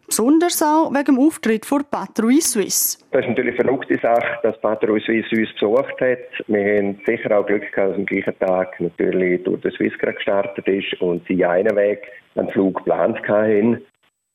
Besonders 0.08 0.64
auch 0.64 0.94
wegen 0.94 1.18
dem 1.18 1.20
Auftritt 1.20 1.66
von 1.66 1.84
Patrouille 1.84 2.42
Suisse. 2.42 3.00
Das 3.12 3.26
ist 3.26 3.28
natürlich 3.28 3.60
eine 3.60 3.66
verrückte 3.66 4.00
Sache, 4.02 4.40
dass 4.42 4.62
Patrouille 4.62 5.02
Suisse 5.02 5.42
uns 5.42 5.54
besucht 5.60 6.00
hat. 6.00 6.48
Wir 6.48 6.78
haben 6.78 7.02
sicher 7.06 7.38
auch 7.38 7.46
Glück 7.48 7.70
gehabt, 7.70 7.92
dass 7.92 7.98
am 7.98 8.06
gleichen 8.06 8.40
Tag 8.40 8.80
natürlich 8.80 9.44
durch 9.44 9.60
den 9.60 9.72
Swiss 9.72 9.94
gestartet 10.00 10.66
ist 10.70 11.02
und 11.02 11.22
sie 11.28 11.44
einen 11.44 11.76
Weg 11.76 12.02
einen 12.36 12.50
Flug 12.52 12.78
geplant 12.78 13.20
hatten. 13.28 13.86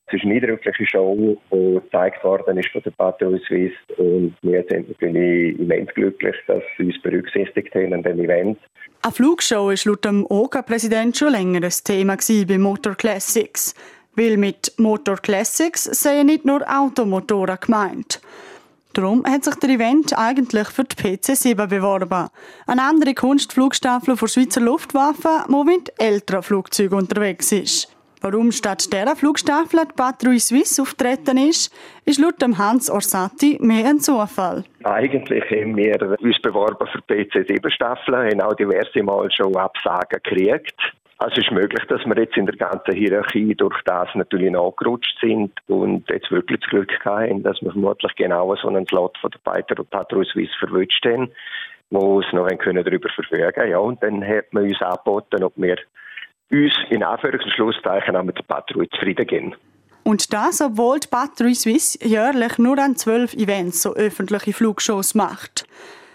Es 0.06 0.14
ist 0.14 0.24
eine 0.24 0.34
eindrückliche 0.34 0.86
Show, 0.86 1.38
die 1.50 1.80
gezeigt 1.80 2.22
worden 2.24 2.58
ist 2.58 2.68
von 2.68 2.82
der 2.82 2.90
Patrouille 2.90 3.40
Suisse 3.48 3.74
und 3.96 4.34
wir 4.42 4.64
sind 4.68 4.88
natürlich 4.88 5.58
immens 5.58 5.88
glücklich, 5.94 6.36
dass 6.46 6.62
sie 6.76 6.84
uns 6.84 7.00
berücksichtigt 7.02 7.74
haben 7.74 7.94
an 7.94 8.02
diesem 8.02 8.20
Event. 8.20 8.58
Eine 9.02 9.12
Flugshow 9.12 9.68
war 9.68 9.76
laut 9.84 10.04
dem 10.04 10.26
OGA-Präsident 10.28 11.16
schon 11.16 11.32
länger 11.32 11.62
ein 11.62 11.72
Thema 11.84 12.16
bei 12.16 12.58
Motor 12.58 12.94
Classics. 12.94 13.74
Weil 14.16 14.36
mit 14.36 14.72
Motor 14.78 15.16
Classics 15.16 15.84
seien 15.84 16.26
nicht 16.26 16.44
nur 16.44 16.62
Automotoren 16.68 17.58
gemeint. 17.60 18.20
Darum 18.92 19.24
hat 19.26 19.42
sich 19.42 19.56
der 19.56 19.70
Event 19.70 20.16
eigentlich 20.16 20.68
für 20.68 20.84
die 20.84 20.94
PC-7 20.94 21.66
beworben. 21.66 22.28
Eine 22.66 22.82
andere 22.82 23.12
Kunstflugstaffel 23.14 24.14
der 24.14 24.28
Schweizer 24.28 24.60
Luftwaffe, 24.60 25.44
die 25.48 25.64
mit 25.64 25.92
älteren 25.98 26.44
Flugzeugen 26.44 26.98
unterwegs 26.98 27.50
ist. 27.50 27.93
Warum 28.24 28.52
statt 28.52 28.90
dieser 28.90 29.16
Flugstaffel 29.16 29.80
die 29.86 29.94
Patrouille 29.94 30.40
Suisse 30.40 30.80
auftreten 30.80 31.36
ist, 31.36 31.70
ist 32.06 32.18
laut 32.18 32.40
dem 32.40 32.56
Hans 32.56 32.90
Orsatti 32.90 33.58
mehr 33.60 33.84
ein 33.84 34.00
Zufall. 34.00 34.64
Eigentlich 34.82 35.44
haben 35.50 35.76
wir 35.76 36.16
uns 36.18 36.40
beworben 36.40 36.86
für 36.86 37.00
PC-7-Staffeln, 37.00 38.30
haben 38.30 38.40
auch 38.40 38.54
diverse 38.54 39.02
Mal 39.02 39.30
schon 39.30 39.54
Absagen 39.54 40.20
gekriegt. 40.22 40.74
Also 41.18 41.34
es 41.36 41.44
ist 41.44 41.52
möglich, 41.52 41.84
dass 41.90 42.02
wir 42.06 42.16
jetzt 42.16 42.38
in 42.38 42.46
der 42.46 42.56
ganzen 42.56 42.94
Hierarchie 42.94 43.54
durch 43.56 43.78
das 43.84 44.08
natürlich 44.14 44.52
nachgerutscht 44.52 45.20
sind 45.20 45.52
und 45.66 46.08
jetzt 46.08 46.30
wirklich 46.30 46.60
das 46.60 46.70
Glück 46.70 47.04
haben, 47.04 47.42
dass 47.42 47.60
wir 47.60 47.72
vermutlich 47.72 48.14
genau 48.14 48.56
so 48.56 48.68
einen 48.68 48.86
Slot 48.86 49.18
von 49.18 49.32
der 49.32 49.82
Patrouille 49.90 50.30
Suisse 50.32 50.54
verwünscht 50.60 51.04
haben, 51.04 51.30
wo 51.90 52.20
es 52.20 52.32
noch 52.32 52.48
darüber 52.48 53.10
verfügen 53.10 53.68
Ja, 53.68 53.78
und 53.80 54.02
dann 54.02 54.26
hat 54.26 54.50
man 54.52 54.62
uns 54.62 54.80
angeboten, 54.80 55.44
ob 55.44 55.52
wir 55.56 55.76
uns 56.54 56.72
in 56.90 57.02
Anführungs- 57.02 57.44
und 57.44 57.52
Schlusszeichen 57.52 58.26
mit 58.26 58.38
der 58.38 58.42
Patrouille 58.42 58.88
zufrieden 58.90 59.26
geben. 59.26 59.54
Und 60.04 60.32
das, 60.32 60.60
obwohl 60.60 61.00
die 61.00 61.08
Patrouille 61.08 61.54
Suisse 61.54 61.98
jährlich 62.02 62.58
nur 62.58 62.78
an 62.78 62.96
zwölf 62.96 63.32
Events 63.34 63.82
so 63.82 63.94
öffentliche 63.94 64.52
Flugshows 64.52 65.14
macht. 65.14 65.66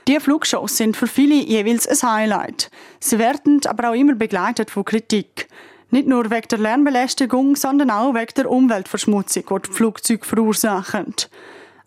Die 0.08 0.19
Flugshows 0.19 0.78
sind 0.78 0.95
für 0.95 1.08
viele 1.08 1.36
jeweils 1.36 1.88
ein 1.88 2.12
Highlight. 2.12 2.69
Sie 2.99 3.19
werden 3.19 3.62
aber 3.65 3.89
auch 3.89 3.95
immer 3.95 4.15
begleitet 4.15 4.71
von 4.71 4.86
Kritik. 4.86 5.47
Nicht 5.91 6.08
nur 6.08 6.30
wegen 6.30 6.47
der 6.49 6.60
Lärmbelästigung, 6.60 7.56
sondern 7.56 7.89
auch 7.89 8.13
wegen 8.13 8.34
der 8.38 8.49
Umweltverschmutzung, 8.49 9.43
die 9.49 9.67
die 9.67 9.73
Flugzeuge 9.73 10.25
verursachen. 10.25 11.15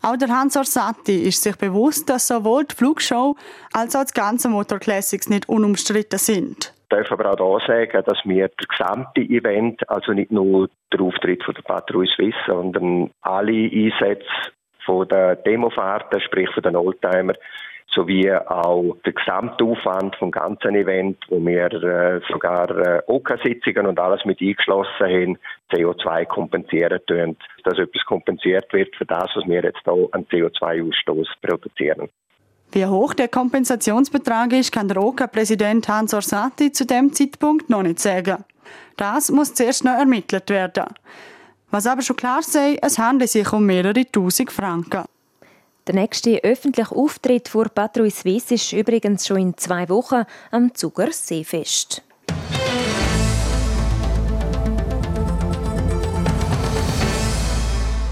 Auch 0.02 0.16
der 0.16 0.28
Hans 0.28 0.56
Orsatti 0.56 1.22
ist 1.22 1.42
sich 1.42 1.56
bewusst, 1.56 2.08
dass 2.08 2.26
sowohl 2.26 2.64
die 2.64 2.74
Flugshow 2.74 3.36
als 3.72 3.94
auch 3.94 4.02
das 4.02 4.12
ganze 4.12 4.48
Motor 4.48 4.80
Classics 4.80 5.28
nicht 5.28 5.48
unumstritten 5.48 6.18
sind 6.18 6.72
darf 6.92 7.10
aber 7.10 7.40
auch 7.40 7.60
hier 7.64 7.86
sagen, 7.86 8.04
dass 8.06 8.18
wir 8.24 8.48
das 8.48 8.68
gesamte 8.68 9.20
Event, 9.22 9.88
also 9.88 10.12
nicht 10.12 10.30
nur 10.30 10.68
der 10.92 11.00
Auftritt 11.00 11.42
von 11.42 11.54
der 11.54 11.62
Patrouille 11.62 12.10
Suisse, 12.10 12.38
sondern 12.46 13.10
alle 13.22 13.70
Einsätze 13.70 14.26
von 14.84 15.08
der 15.08 15.36
Demofahrten, 15.36 16.20
sprich 16.20 16.50
von 16.50 16.62
den 16.62 16.76
Oldtimer, 16.76 17.34
sowie 17.94 18.32
auch 18.32 18.96
der 19.04 19.12
Gesamtaufwand 19.12 20.16
vom 20.16 20.30
ganzen 20.30 20.74
Event, 20.74 21.18
wo 21.28 21.44
wir 21.44 21.72
äh, 21.72 22.20
sogar 22.30 22.70
äh, 22.70 23.02
OK-Sitzungen 23.06 23.86
und 23.86 24.00
alles 24.00 24.24
mit 24.24 24.40
eingeschlossen 24.40 25.06
haben, 25.06 25.38
CO2 25.72 26.26
kompensieren 26.26 27.00
tun, 27.06 27.36
dass 27.64 27.78
etwas 27.78 28.04
kompensiert 28.06 28.72
wird 28.72 28.94
für 28.96 29.04
das, 29.04 29.30
was 29.34 29.46
wir 29.46 29.62
jetzt 29.62 29.82
hier 29.84 30.08
an 30.12 30.24
CO2-Ausstoß 30.26 31.28
produzieren. 31.42 32.08
Wie 32.72 32.86
hoch 32.86 33.12
der 33.12 33.28
Kompensationsbetrag 33.28 34.54
ist, 34.54 34.72
kann 34.72 34.88
der 34.88 35.02
OK-Präsident 35.02 35.86
Hans 35.88 36.14
Orsatti 36.14 36.72
zu 36.72 36.86
dem 36.86 37.12
Zeitpunkt 37.12 37.68
noch 37.68 37.82
nicht 37.82 38.00
sagen. 38.00 38.44
Das 38.96 39.30
muss 39.30 39.52
zuerst 39.52 39.84
noch 39.84 39.92
ermittelt 39.92 40.48
werden. 40.48 40.86
Was 41.70 41.86
aber 41.86 42.00
schon 42.00 42.16
klar 42.16 42.42
sei, 42.42 42.78
es 42.80 42.98
handelt 42.98 43.30
sich 43.30 43.52
um 43.52 43.66
mehrere 43.66 44.10
tausend 44.10 44.50
Franken. 44.50 45.04
Der 45.86 45.94
nächste 45.94 46.42
öffentliche 46.44 46.94
Auftritt 46.94 47.48
vor 47.48 47.68
Patrouille 47.68 48.10
Suisse 48.10 48.54
ist 48.54 48.72
übrigens 48.72 49.26
schon 49.26 49.38
in 49.38 49.56
zwei 49.58 49.88
Wochen 49.90 50.24
am 50.50 50.74
Zuger 50.74 51.12
Seefest. 51.12 52.02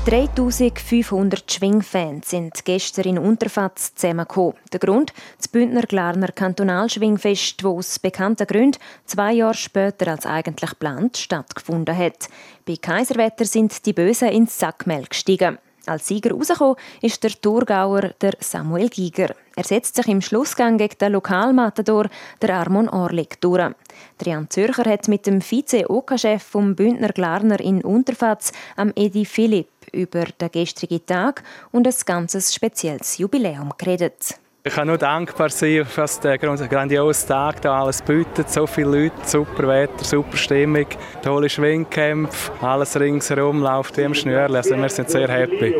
3500 0.06 1.52
Schwingfans 1.52 2.30
sind 2.30 2.64
gestern 2.64 3.04
in 3.04 3.18
Unterfatz 3.18 3.94
zusammengekommen. 3.94 4.54
Der 4.72 4.80
Grund? 4.80 5.12
Das 5.36 5.46
Bündner 5.46 5.82
Glarner 5.82 6.28
Kantonalschwingfest, 6.28 7.62
das 7.62 7.66
aus 7.66 7.98
bekannten 7.98 8.46
Gründen 8.46 8.78
zwei 9.04 9.34
Jahre 9.34 9.52
später 9.52 10.10
als 10.10 10.24
eigentlich 10.24 10.70
geplant 10.70 11.18
stattgefunden 11.18 11.94
hat. 11.94 12.30
Bei 12.66 12.76
Kaiserwetter 12.76 13.44
sind 13.44 13.84
die 13.84 13.92
Bösen 13.92 14.30
ins 14.30 14.58
Sackmehl 14.58 15.04
gestiegen. 15.04 15.58
Als 15.86 16.06
Sieger 16.06 16.32
rausgekommen 16.32 16.76
ist 17.00 17.22
der 17.22 17.32
Thurgauer 17.32 18.12
der 18.20 18.34
Samuel 18.40 18.88
Giger. 18.88 19.34
Er 19.56 19.64
setzt 19.64 19.96
sich 19.96 20.08
im 20.08 20.20
Schlussgang 20.20 20.78
gegen 20.78 20.96
den 20.98 21.12
Lokalmatador, 21.12 22.08
der 22.40 22.54
Armon 22.54 22.88
Orlik, 22.88 23.40
durch. 23.40 23.58
Der 24.20 24.32
Jan 24.32 24.48
Zürcher 24.48 24.84
hat 24.84 25.08
mit 25.08 25.26
dem 25.26 25.40
Vize-OK-Chef 25.40 26.42
vom 26.42 26.74
Bündner 26.74 27.08
Glarner 27.08 27.60
in 27.60 27.82
Unterfatz, 27.82 28.52
am 28.76 28.92
Edi 28.94 29.24
Philipp, 29.24 29.68
über 29.92 30.24
den 30.24 30.50
gestrigen 30.50 31.05
Tag 31.05 31.42
und 31.72 31.87
ein 31.87 31.94
ganzes 32.05 32.55
spezielles 32.55 33.18
Jubiläum 33.18 33.72
geredet. 33.76 34.38
Ich 34.62 34.74
kann 34.74 34.88
nur 34.88 34.98
dankbar 34.98 35.48
sein, 35.48 35.87
was 35.96 36.20
der 36.20 36.37
grandiose 36.37 37.26
Tag 37.26 37.62
da 37.62 37.81
alles 37.81 38.03
bietet. 38.03 38.50
So 38.50 38.66
viele 38.66 39.05
Leute, 39.05 39.16
super 39.24 39.66
Wetter, 39.66 40.05
super 40.05 40.37
Stimmung, 40.37 40.87
tolle 41.22 41.48
Schwingkämpfe, 41.48 42.53
alles 42.61 43.00
ringsherum 43.00 43.62
läuft 43.62 43.96
wie 43.96 44.03
im 44.03 44.12
Schnürli. 44.12 44.57
Also 44.57 44.76
wir 44.76 44.88
sind 44.90 45.09
sehr 45.09 45.29
happy. 45.29 45.76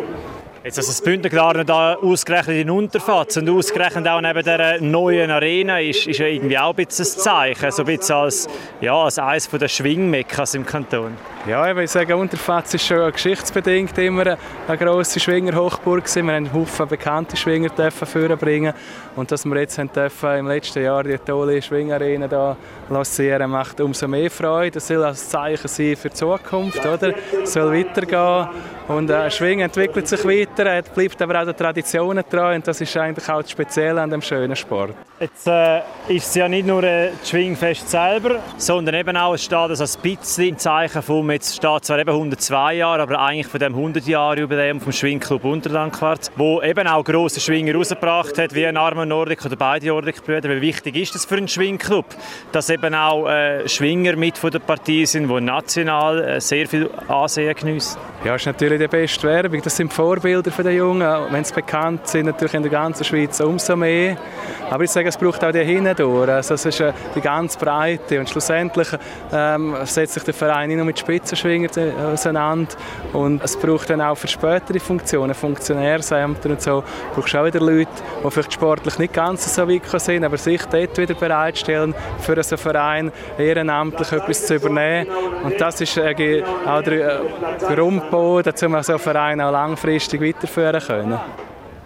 Jetzt 0.62 0.77
also 0.77 0.90
das 0.90 1.01
Bündnergarten 1.01 1.64
da 1.64 1.94
ausgerechnet 1.94 2.59
in 2.59 2.68
Unterfatz 2.68 3.35
und 3.38 3.49
ausgerechnet 3.49 4.07
auch 4.07 4.20
neben 4.20 4.44
der 4.44 4.79
neuen 4.83 5.31
Arena 5.31 5.81
ist, 5.81 6.07
ist 6.07 6.18
ja 6.18 6.27
irgendwie 6.27 6.59
auch 6.59 6.77
ein 6.77 6.85
bisschen 6.85 7.07
ein 7.07 7.18
Zeichen, 7.18 7.70
so 7.70 7.83
ein 7.83 7.87
bisschen 7.87 8.16
als, 8.16 8.46
ja, 8.83 8.94
als 8.94 9.18
eines 9.18 9.49
der 9.49 9.68
Schwingmekkas 9.68 10.55
im 10.55 10.66
Kanton. 10.66 11.16
Ja, 11.49 11.66
ich 11.66 11.75
würde 11.75 11.88
sagen, 11.88 12.12
Unterfatz 12.12 12.75
ist 12.75 12.87
schon 12.87 13.11
geschichtsbedingt 13.11 13.96
immer 13.96 14.37
eine 14.68 14.77
grosse 14.77 15.18
Schwingerhochburg 15.18 16.05
gewesen. 16.05 16.27
Wir 16.27 16.35
haben 16.35 16.53
Haufen 16.53 16.87
bekannte 16.87 17.38
Schwinger 17.38 17.70
vorbringen 17.90 18.75
und 19.16 19.33
dass 19.33 19.46
wir 19.46 19.59
jetzt 19.59 19.79
haben 19.79 19.90
dürfen, 19.90 20.31
im 20.37 20.49
letzten 20.49 20.85
Jahr 20.85 21.03
die 21.03 21.16
tolle 21.16 21.62
Schwingarena 21.62 22.29
da 22.29 22.59
lancieren, 22.90 23.51
macht 23.51 23.81
umso 23.81 24.07
mehr 24.07 24.31
Freude. 24.31 24.73
Das 24.73 24.88
soll 24.88 25.03
als 25.03 25.31
Zeichen 25.31 25.68
sein 25.68 25.96
für 25.96 26.11
die 26.11 26.14
Zukunft, 26.14 26.85
oder? 26.85 27.14
Es 27.42 27.55
soll 27.55 27.73
weitergehen 27.73 28.49
und 28.88 29.09
äh, 29.09 29.31
Schwingen 29.31 29.66
entwickelt 29.66 30.09
sich 30.09 30.25
weiter, 30.25 30.49
er 30.58 30.82
bleibt 30.82 31.20
aber 31.22 31.40
auch 31.40 31.44
den 31.44 31.56
Traditionen 31.56 32.24
treu 32.28 32.54
und 32.54 32.66
das 32.66 32.80
ist 32.80 32.96
eigentlich 32.96 33.28
auch 33.28 33.42
das 33.42 33.50
Spezielle 33.50 34.00
an 34.00 34.10
dem 34.10 34.22
schönen 34.22 34.56
Sport. 34.56 34.94
Jetzt 35.22 35.46
äh, 35.48 35.80
ist 36.09 36.28
es 36.28 36.35
ja 36.35 36.48
nicht 36.48 36.66
nur 36.66 36.83
äh, 36.83 37.11
das 37.11 37.28
Schwingfest 37.28 37.90
selber, 37.90 38.38
sondern 38.56 38.94
eben 38.94 39.18
auch, 39.18 39.35
es 39.35 39.44
steht 39.44 39.52
also 39.52 39.85
ein 39.85 40.16
bisschen 40.16 40.48
im 40.48 40.56
Zeichen 40.56 41.02
vom, 41.02 41.30
jetzt 41.30 41.56
steht 41.56 41.85
zwar 41.85 41.98
eben 41.98 42.09
102 42.09 42.76
Jahre, 42.76 43.02
aber 43.02 43.20
eigentlich 43.20 43.46
von 43.46 43.61
dem 43.61 43.74
100 43.74 44.06
Jahre 44.06 44.40
Jubiläum 44.40 44.80
vom 44.80 44.92
Schwingclub 44.92 45.44
Unterlandquart, 45.44 46.30
wo 46.37 46.62
eben 46.62 46.88
auch 46.88 47.04
grosse 47.04 47.38
Schwinger 47.38 47.74
rausgebracht 47.74 48.38
hat, 48.38 48.54
wie 48.54 48.66
ein 48.66 48.78
Armer 48.78 49.04
Nordic 49.04 49.44
oder 49.44 49.56
beide 49.56 49.88
Nordic-Brüder. 49.88 50.48
Wie 50.56 50.62
wichtig 50.62 50.96
ist 50.96 51.14
das 51.14 51.26
für 51.26 51.37
einen 51.37 51.48
Schwingclub, 51.48 52.06
dass 52.52 52.70
eben 52.70 52.94
auch 52.94 53.28
äh, 53.28 53.68
Schwinger 53.68 54.16
mit 54.16 54.38
von 54.38 54.50
der 54.50 54.61
Partie 54.61 55.04
sind, 55.04 55.28
die 55.28 55.40
national 55.42 56.24
äh, 56.24 56.40
sehr 56.40 56.66
viel 56.66 56.88
Ansehen 57.09 57.54
geniessen? 57.54 57.98
Ja, 58.24 58.37
ist 58.37 58.46
natürlich 58.46 58.78
die 58.78 58.88
beste 58.88 59.28
Werbung. 59.28 59.61
Das 59.62 59.76
sind 59.76 59.92
Vorbilder 59.92 60.50
für 60.50 60.62
die 60.62 60.70
Jungen. 60.70 61.06
Wenn 61.30 61.44
sie 61.44 61.54
bekannt 61.54 62.06
sind, 62.06 62.26
natürlich 62.26 62.54
in 62.54 62.62
der 62.62 62.70
ganzen 62.70 63.04
Schweiz 63.04 63.38
umso 63.40 63.76
mehr. 63.76 64.16
Aber 64.70 64.85
ich 64.85 64.90
sage, 64.90 65.10
es 65.11 65.16
braucht 65.16 65.44
auch 65.44 65.53
die 65.53 65.64
hindurch. 65.64 66.29
Also 66.31 66.55
es 66.55 66.64
ist 66.66 66.81
äh, 66.81 66.92
die 67.14 67.20
ganz 67.20 67.57
Breite. 67.57 68.18
Und 68.18 68.29
schlussendlich 68.29 68.88
ähm, 69.33 69.77
setzt 69.85 70.14
sich 70.14 70.23
der 70.23 70.35
Verein 70.35 70.68
nicht 70.68 70.77
nur 70.77 70.87
mit 70.87 70.99
Spitzenschwingern 70.99 71.70
auseinander. 72.12 72.75
Und 73.12 73.42
es 73.42 73.57
braucht 73.57 73.90
dann 73.90 74.01
auch 74.01 74.16
für 74.16 74.29
spätere 74.29 74.81
Funktionen, 74.81 75.35
Funktionärsämter 75.35 76.51
und 76.51 76.62
so, 76.62 76.85
brauchst 77.14 77.35
auch 77.35 77.44
wieder 77.44 77.61
Leute, 77.61 77.90
die 78.25 78.31
vielleicht 78.31 78.53
sportlich 78.53 78.99
nicht 78.99 79.12
ganz 79.12 79.55
so 79.55 79.68
weit 79.68 80.01
sind, 80.01 80.25
aber 80.25 80.38
sich 80.38 80.62
dort 80.66 80.96
wieder 80.96 81.14
bereitstellen, 81.14 81.94
für 82.20 82.33
einen 82.33 82.44
Verein 82.44 83.12
ehrenamtlich 83.38 84.12
etwas 84.12 84.46
zu 84.46 84.55
übernehmen. 84.55 85.09
Und 85.44 85.61
das 85.61 85.81
ist 85.81 85.96
äh, 85.96 86.42
auch 86.66 86.83
der 86.83 87.20
äh, 87.20 87.75
Grund 87.75 88.03
aufbauen, 88.05 88.42
damit 88.44 88.62
wir 88.62 88.83
so 88.83 88.92
einen 88.92 88.99
Verein 89.01 89.40
auch 89.40 89.53
langfristig 89.53 90.20
weiterführen 90.20 90.81
können. 90.81 91.18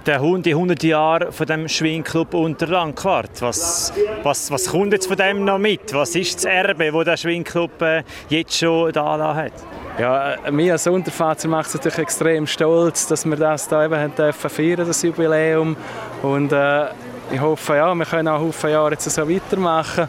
Der 0.06 0.20
Hund, 0.20 0.44
die 0.44 0.50
100 0.50 0.82
Jahre 0.82 1.32
von 1.32 1.46
dem 1.46 1.66
Schwingclub 1.66 2.34
Unterlandquart. 2.34 3.40
Was, 3.40 3.90
was, 4.22 4.50
was 4.50 4.66
kommt 4.66 4.92
jetzt 4.92 5.06
von 5.06 5.16
dem 5.16 5.46
noch 5.46 5.56
mit? 5.56 5.94
Was 5.94 6.14
ist 6.14 6.36
das 6.36 6.44
Erbe, 6.44 6.92
das 6.92 7.04
der 7.04 7.16
Schwingclub 7.16 7.80
äh, 7.80 8.02
jetzt 8.28 8.58
schon 8.58 8.92
da 8.92 9.34
hat? 9.34 9.52
Ja, 9.98 10.34
äh, 10.34 10.50
mir 10.50 10.72
als 10.72 10.86
Unterfahrer 10.86 11.48
macht 11.48 11.68
es 11.68 11.74
natürlich 11.74 12.00
extrem 12.00 12.46
stolz, 12.46 13.06
dass 13.06 13.24
wir 13.24 13.36
das 13.36 13.66
da 13.66 13.82
eben 13.82 14.14
dürfen 14.14 14.50
feiern, 14.50 14.86
das 14.86 15.00
Jubiläum. 15.00 15.74
Und 16.20 16.52
äh, 16.52 16.88
ich 17.32 17.40
hoffe, 17.40 17.76
ja, 17.76 17.94
wir 17.94 18.04
können 18.04 18.28
auch 18.28 18.52
viele 18.52 18.74
Jahre 18.74 18.90
jetzt 18.90 19.08
so 19.08 19.26
weitermachen. 19.26 20.06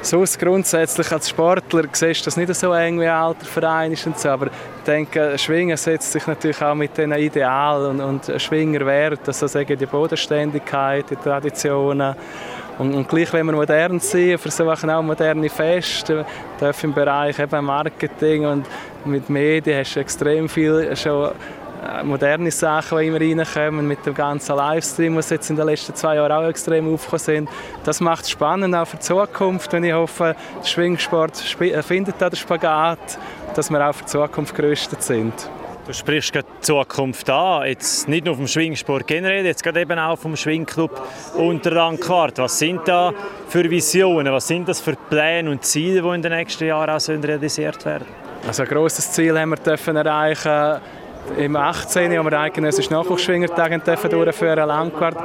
Sonst 0.00 0.38
grundsätzlich 0.38 1.10
als 1.10 1.28
Sportler 1.28 1.84
siehst 1.92 2.20
du 2.20 2.24
das 2.26 2.36
nicht 2.36 2.54
so 2.54 2.72
eng 2.72 3.00
wie 3.00 3.06
ein 3.06 3.10
alter 3.10 3.44
Verein 3.44 3.92
ist 3.92 4.06
und 4.06 4.18
so, 4.18 4.28
aber 4.28 4.46
ich 4.46 4.84
denke, 4.86 5.36
Schwingen 5.36 5.76
setzt 5.76 6.12
sich 6.12 6.26
natürlich 6.26 6.62
auch 6.62 6.74
mit 6.74 6.96
diesen 6.96 7.12
Idealen 7.12 8.00
und, 8.00 8.28
und 8.28 8.40
Schwingerwert, 8.40 9.20
also 9.26 9.46
sagen 9.48 9.76
die 9.76 9.86
Bodenständigkeit, 9.86 11.10
die 11.10 11.16
Traditionen 11.16 12.14
und, 12.78 12.94
und 12.94 13.08
gleich, 13.08 13.32
wenn 13.32 13.46
wir 13.46 13.52
modern 13.52 13.98
sind, 13.98 14.38
versuchen 14.38 14.88
auch 14.88 15.02
moderne 15.02 15.48
Feste, 15.48 16.24
dürfen 16.60 16.90
im 16.90 16.94
Bereich 16.94 17.36
eben 17.38 17.64
Marketing 17.64 18.46
und 18.46 18.66
mit 19.04 19.28
Medien 19.28 19.80
hast 19.80 19.96
du 19.96 20.00
extrem 20.00 20.48
viel 20.48 20.94
schon 20.94 21.32
moderne 22.04 22.50
Sachen, 22.50 22.98
die 22.98 23.06
immer 23.06 23.20
reinkommen, 23.20 23.86
mit 23.86 24.04
dem 24.04 24.14
ganzen 24.14 24.56
Livestream, 24.56 25.16
was 25.16 25.30
jetzt 25.30 25.50
in 25.50 25.56
den 25.56 25.66
letzten 25.66 25.94
zwei 25.94 26.16
Jahren 26.16 26.32
auch 26.32 26.48
extrem 26.48 26.92
aufgekommen 26.92 27.18
sind. 27.18 27.48
Das 27.84 28.00
macht 28.00 28.24
es 28.24 28.30
spannend 28.30 28.74
auch 28.74 28.86
für 28.86 28.96
die 28.96 29.02
Zukunft, 29.02 29.72
wenn 29.72 29.84
ich 29.84 29.92
hoffe, 29.92 30.36
der 30.60 30.66
Schwingsport 30.66 31.60
äh, 31.60 31.82
findet 31.82 32.16
da 32.18 32.30
den 32.30 32.36
Spagat, 32.36 33.18
dass 33.54 33.70
wir 33.70 33.88
auch 33.88 33.94
für 33.94 34.04
die 34.04 34.10
Zukunft 34.10 34.54
gerüstet 34.54 35.02
sind. 35.02 35.32
Du 35.86 35.94
sprichst 35.94 36.34
gerade 36.34 36.46
die 36.58 36.60
Zukunft 36.60 37.30
an, 37.30 37.66
jetzt 37.66 38.08
nicht 38.08 38.26
nur 38.26 38.36
vom 38.36 38.46
Schwingsport 38.46 39.06
generell, 39.06 39.46
jetzt 39.46 39.62
gerade 39.62 39.80
eben 39.80 39.98
auch 39.98 40.18
vom 40.18 40.36
Schwingclub 40.36 40.90
Unterrangquart. 41.34 42.36
Was 42.36 42.58
sind 42.58 42.86
da 42.86 43.14
für 43.48 43.70
Visionen, 43.70 44.30
was 44.30 44.46
sind 44.46 44.68
das 44.68 44.82
für 44.82 44.92
Pläne 45.08 45.50
und 45.50 45.64
Ziele, 45.64 46.02
die 46.02 46.08
in 46.08 46.20
den 46.20 46.32
nächsten 46.32 46.66
Jahren 46.66 46.90
auch 46.90 47.08
realisiert 47.08 47.86
werden 47.86 48.06
Also 48.46 48.64
ein 48.64 48.68
grosses 48.68 49.12
Ziel 49.12 49.38
haben 49.40 49.48
wir 49.48 49.56
dürfen 49.56 49.96
erreichen 49.96 50.82
im 51.36 51.56
18. 51.56 52.16
haben 52.16 52.26
wir 52.26 52.30
den 52.30 52.40
eidgenössischen 52.40 52.94
Nachwuchsschwingertag 52.94 53.84
durchführen, 54.10 54.68
Langquart. 54.68 55.16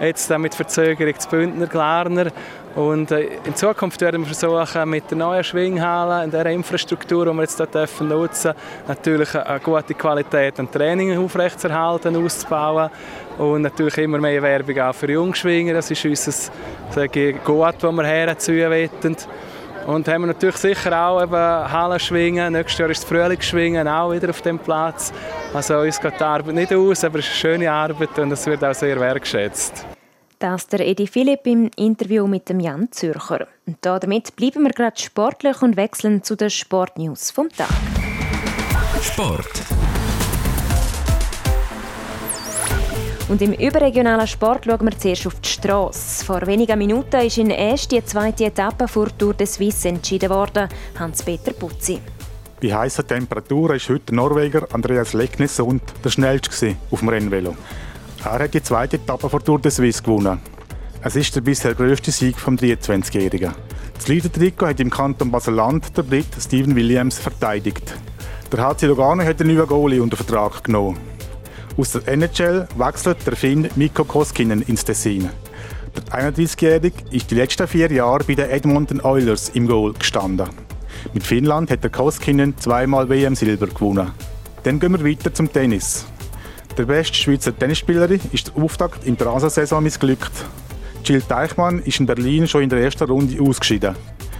Jetzt 0.00 0.30
mit 0.38 0.54
Verzögerung 0.54 1.18
zu 1.18 1.28
Bündner, 1.28 1.66
Glarner. 1.66 2.26
Und 2.74 3.10
äh, 3.10 3.28
in 3.44 3.56
Zukunft 3.56 4.00
werden 4.00 4.24
wir 4.24 4.34
versuchen, 4.34 4.88
mit 4.88 5.10
der 5.10 5.18
neuen 5.18 5.42
Schwinghalle, 5.42 6.24
in 6.24 6.30
der 6.30 6.46
Infrastruktur, 6.46 7.26
die 7.26 7.32
wir 7.32 7.42
jetzt 7.42 7.58
dürfen 7.74 8.08
nutzen 8.08 8.52
natürlich 8.86 9.34
eine 9.34 9.60
gute 9.60 9.94
Qualität 9.94 10.60
an 10.60 10.70
Training 10.70 11.18
aufrechtzuerhalten, 11.18 12.14
auszubauen. 12.24 12.90
Und 13.38 13.62
natürlich 13.62 13.98
immer 13.98 14.18
mehr 14.18 14.42
Werbung 14.42 14.78
auch 14.78 14.94
für 14.94 15.10
Jungschwinger. 15.10 15.74
Das 15.74 15.90
ist 15.90 16.04
unser 16.04 17.08
Gut, 17.08 17.74
das 17.80 17.92
wir 17.92 18.04
herziehen 18.04 18.70
wollen. 18.70 19.16
Und 19.88 20.06
haben 20.06 20.20
wir 20.20 20.26
natürlich 20.26 20.58
sicher 20.58 21.02
auch 21.02 21.22
eben 21.22 21.32
Hallenschwingen. 21.32 22.52
Nächstes 22.52 22.78
Jahr 22.78 22.90
ist 22.90 23.04
das 23.04 23.08
Frühlingsschwingen 23.08 23.88
auch 23.88 24.12
wieder 24.12 24.28
auf 24.28 24.42
dem 24.42 24.58
Platz. 24.58 25.14
Also 25.54 25.78
uns 25.78 25.98
geht 25.98 26.20
die 26.20 26.24
Arbeit 26.24 26.54
nicht 26.54 26.74
aus, 26.74 27.04
aber 27.04 27.20
es 27.20 27.24
ist 27.24 27.30
eine 27.30 27.54
schöne 27.54 27.72
Arbeit 27.72 28.18
und 28.18 28.30
es 28.30 28.44
wird 28.44 28.62
auch 28.62 28.74
sehr 28.74 29.00
wertgeschätzt. 29.00 29.86
Das 30.38 30.66
der 30.66 30.86
Edi 30.86 31.06
Philipp 31.06 31.46
im 31.46 31.70
Interview 31.76 32.26
mit 32.26 32.50
dem 32.50 32.60
Jan 32.60 32.92
Zürcher. 32.92 33.46
Und 33.66 33.78
damit 33.80 34.36
bleiben 34.36 34.64
wir 34.64 34.72
gerade 34.72 35.00
sportlich 35.00 35.62
und 35.62 35.78
wechseln 35.78 36.22
zu 36.22 36.36
den 36.36 36.50
Sportnews 36.50 37.30
vom 37.30 37.48
Tag. 37.48 37.70
Sport. 39.00 39.77
Und 43.28 43.42
im 43.42 43.52
überregionalen 43.52 44.26
Sport 44.26 44.64
schauen 44.64 44.86
wir 44.86 44.98
zuerst 44.98 45.26
auf 45.26 45.38
die 45.40 45.48
Strasse. 45.50 46.24
Vor 46.24 46.46
wenigen 46.46 46.78
Minuten 46.78 47.20
ist 47.20 47.36
in 47.36 47.50
Est 47.50 47.92
die 47.92 48.02
zweite 48.02 48.46
Etappe 48.46 48.88
vor 48.88 49.08
Tour 49.18 49.34
de 49.34 49.46
Suisse 49.46 49.86
entschieden 49.86 50.30
worden. 50.30 50.66
Hans-Peter 50.98 51.52
Putzi. 51.52 52.00
Bei 52.62 52.74
heißen 52.74 53.06
Temperaturen 53.06 53.76
ist 53.76 53.88
heute 53.90 54.06
der 54.06 54.14
Norweger 54.14 54.66
Andreas 54.72 55.12
Leknesund 55.12 55.82
der 56.02 56.08
schnellste 56.08 56.76
auf 56.90 57.00
dem 57.00 57.10
Rennvelo. 57.10 57.54
Er 58.24 58.38
hat 58.38 58.54
die 58.54 58.62
zweite 58.62 58.96
Etappe 58.96 59.28
vor 59.28 59.44
Tour 59.44 59.60
de 59.60 59.70
Suisse 59.70 60.02
gewonnen. 60.02 60.40
Es 61.02 61.14
ist 61.14 61.36
der 61.36 61.42
bisher 61.42 61.74
grösste 61.74 62.10
Sieg 62.10 62.38
vom 62.38 62.56
23-Jährigen. 62.56 63.54
Das 63.94 64.08
Leader-Trikot 64.08 64.66
hat 64.68 64.80
im 64.80 64.90
Kanton 64.90 65.30
Basel-Land 65.30 65.96
der 65.96 66.02
Brit 66.02 66.26
Steven 66.40 66.74
Williams 66.74 67.18
verteidigt. 67.18 67.94
Der 68.50 68.64
HC 68.64 68.86
Lugano 68.86 69.22
hat 69.22 69.40
einen 69.40 69.54
neuen 69.54 69.68
Goalie 69.68 70.00
unter 70.00 70.16
Vertrag 70.16 70.64
genommen. 70.64 71.07
Aus 71.78 71.92
der 71.92 72.08
NHL 72.08 72.66
wechselt 72.76 73.24
der 73.24 73.36
Finn 73.36 73.68
Mikko 73.76 74.02
Koskinen 74.02 74.62
ins 74.62 74.84
Tessin. 74.84 75.30
Der 75.94 76.32
31-Jährige 76.32 77.04
ist 77.12 77.30
die 77.30 77.36
letzten 77.36 77.68
vier 77.68 77.88
Jahre 77.92 78.24
bei 78.24 78.34
den 78.34 78.50
Edmonton 78.50 79.00
Oilers 79.00 79.50
im 79.50 79.68
Goal 79.68 79.92
gestanden. 79.92 80.48
Mit 81.14 81.22
Finnland 81.22 81.70
hat 81.70 81.84
der 81.84 81.90
Koskinen 81.90 82.58
zweimal 82.58 83.08
WM-Silber 83.08 83.68
gewonnen. 83.68 84.10
Dann 84.64 84.80
gehen 84.80 84.90
wir 84.90 85.08
weiter 85.08 85.32
zum 85.32 85.52
Tennis. 85.52 86.04
Der 86.76 86.82
beste 86.84 87.14
Schweizer 87.14 87.56
Tennisspielerin 87.56 88.22
ist 88.32 88.48
der 88.48 88.60
Auftakt 88.60 89.06
in 89.06 89.16
der 89.16 89.28
Rasensaison 89.28 89.80
missglückt. 89.80 90.32
Jill 91.04 91.22
Teichmann 91.22 91.78
ist 91.84 92.00
in 92.00 92.06
Berlin 92.06 92.48
schon 92.48 92.64
in 92.64 92.70
der 92.70 92.80
ersten 92.80 93.04
Runde 93.04 93.40
ausgeschieden. 93.40 93.94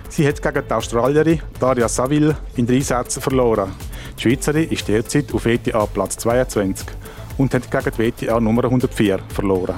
Sie 0.08 0.26
hat 0.26 0.42
gegen 0.42 0.66
die 0.68 0.74
Australierin 0.74 1.40
Daria 1.60 1.86
Saville 1.86 2.36
in 2.56 2.66
drei 2.66 2.80
Sätzen 2.80 3.22
verloren. 3.22 3.70
Die 4.18 4.22
Schweizerin 4.22 4.68
ist 4.70 4.88
derzeit 4.88 5.32
auf 5.32 5.46
ETA 5.46 5.86
Platz 5.86 6.16
22. 6.16 6.88
und 7.38 7.54
hat 7.54 7.70
gegen 7.70 7.90
die 7.96 8.26
WTA 8.26 8.40
Nummer 8.40 8.64
104 8.64 9.20
verloren. 9.28 9.76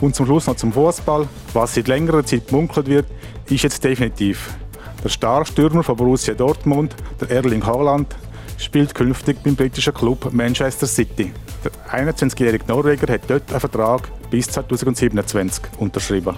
Und 0.00 0.14
zum 0.14 0.26
Schluss 0.26 0.46
noch 0.46 0.56
zum 0.56 0.72
Fußball. 0.72 1.26
Was 1.54 1.74
seit 1.74 1.88
längerer 1.88 2.24
Zeit 2.24 2.48
gemunkelt 2.48 2.86
wird, 2.86 3.06
ist 3.48 3.62
jetzt 3.62 3.82
definitiv. 3.82 4.54
Der 5.02 5.08
Starstürmer 5.08 5.82
von 5.82 5.96
Borussia 5.96 6.34
Dortmund, 6.34 6.94
der 7.20 7.30
Erling 7.30 7.64
Haaland, 7.64 8.14
spielt 8.58 8.94
künftig 8.94 9.42
beim 9.42 9.54
britischen 9.54 9.94
Club 9.94 10.32
Manchester 10.32 10.86
City. 10.86 11.32
Der 11.64 11.72
21-jährige 12.06 12.64
Norweger 12.66 13.12
hat 13.12 13.22
dort 13.28 13.50
einen 13.50 13.60
Vertrag 13.60 14.10
bis 14.30 14.48
2027 14.48 15.64
unterschrieben. 15.78 16.36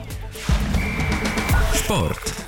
Sport. 1.75 2.48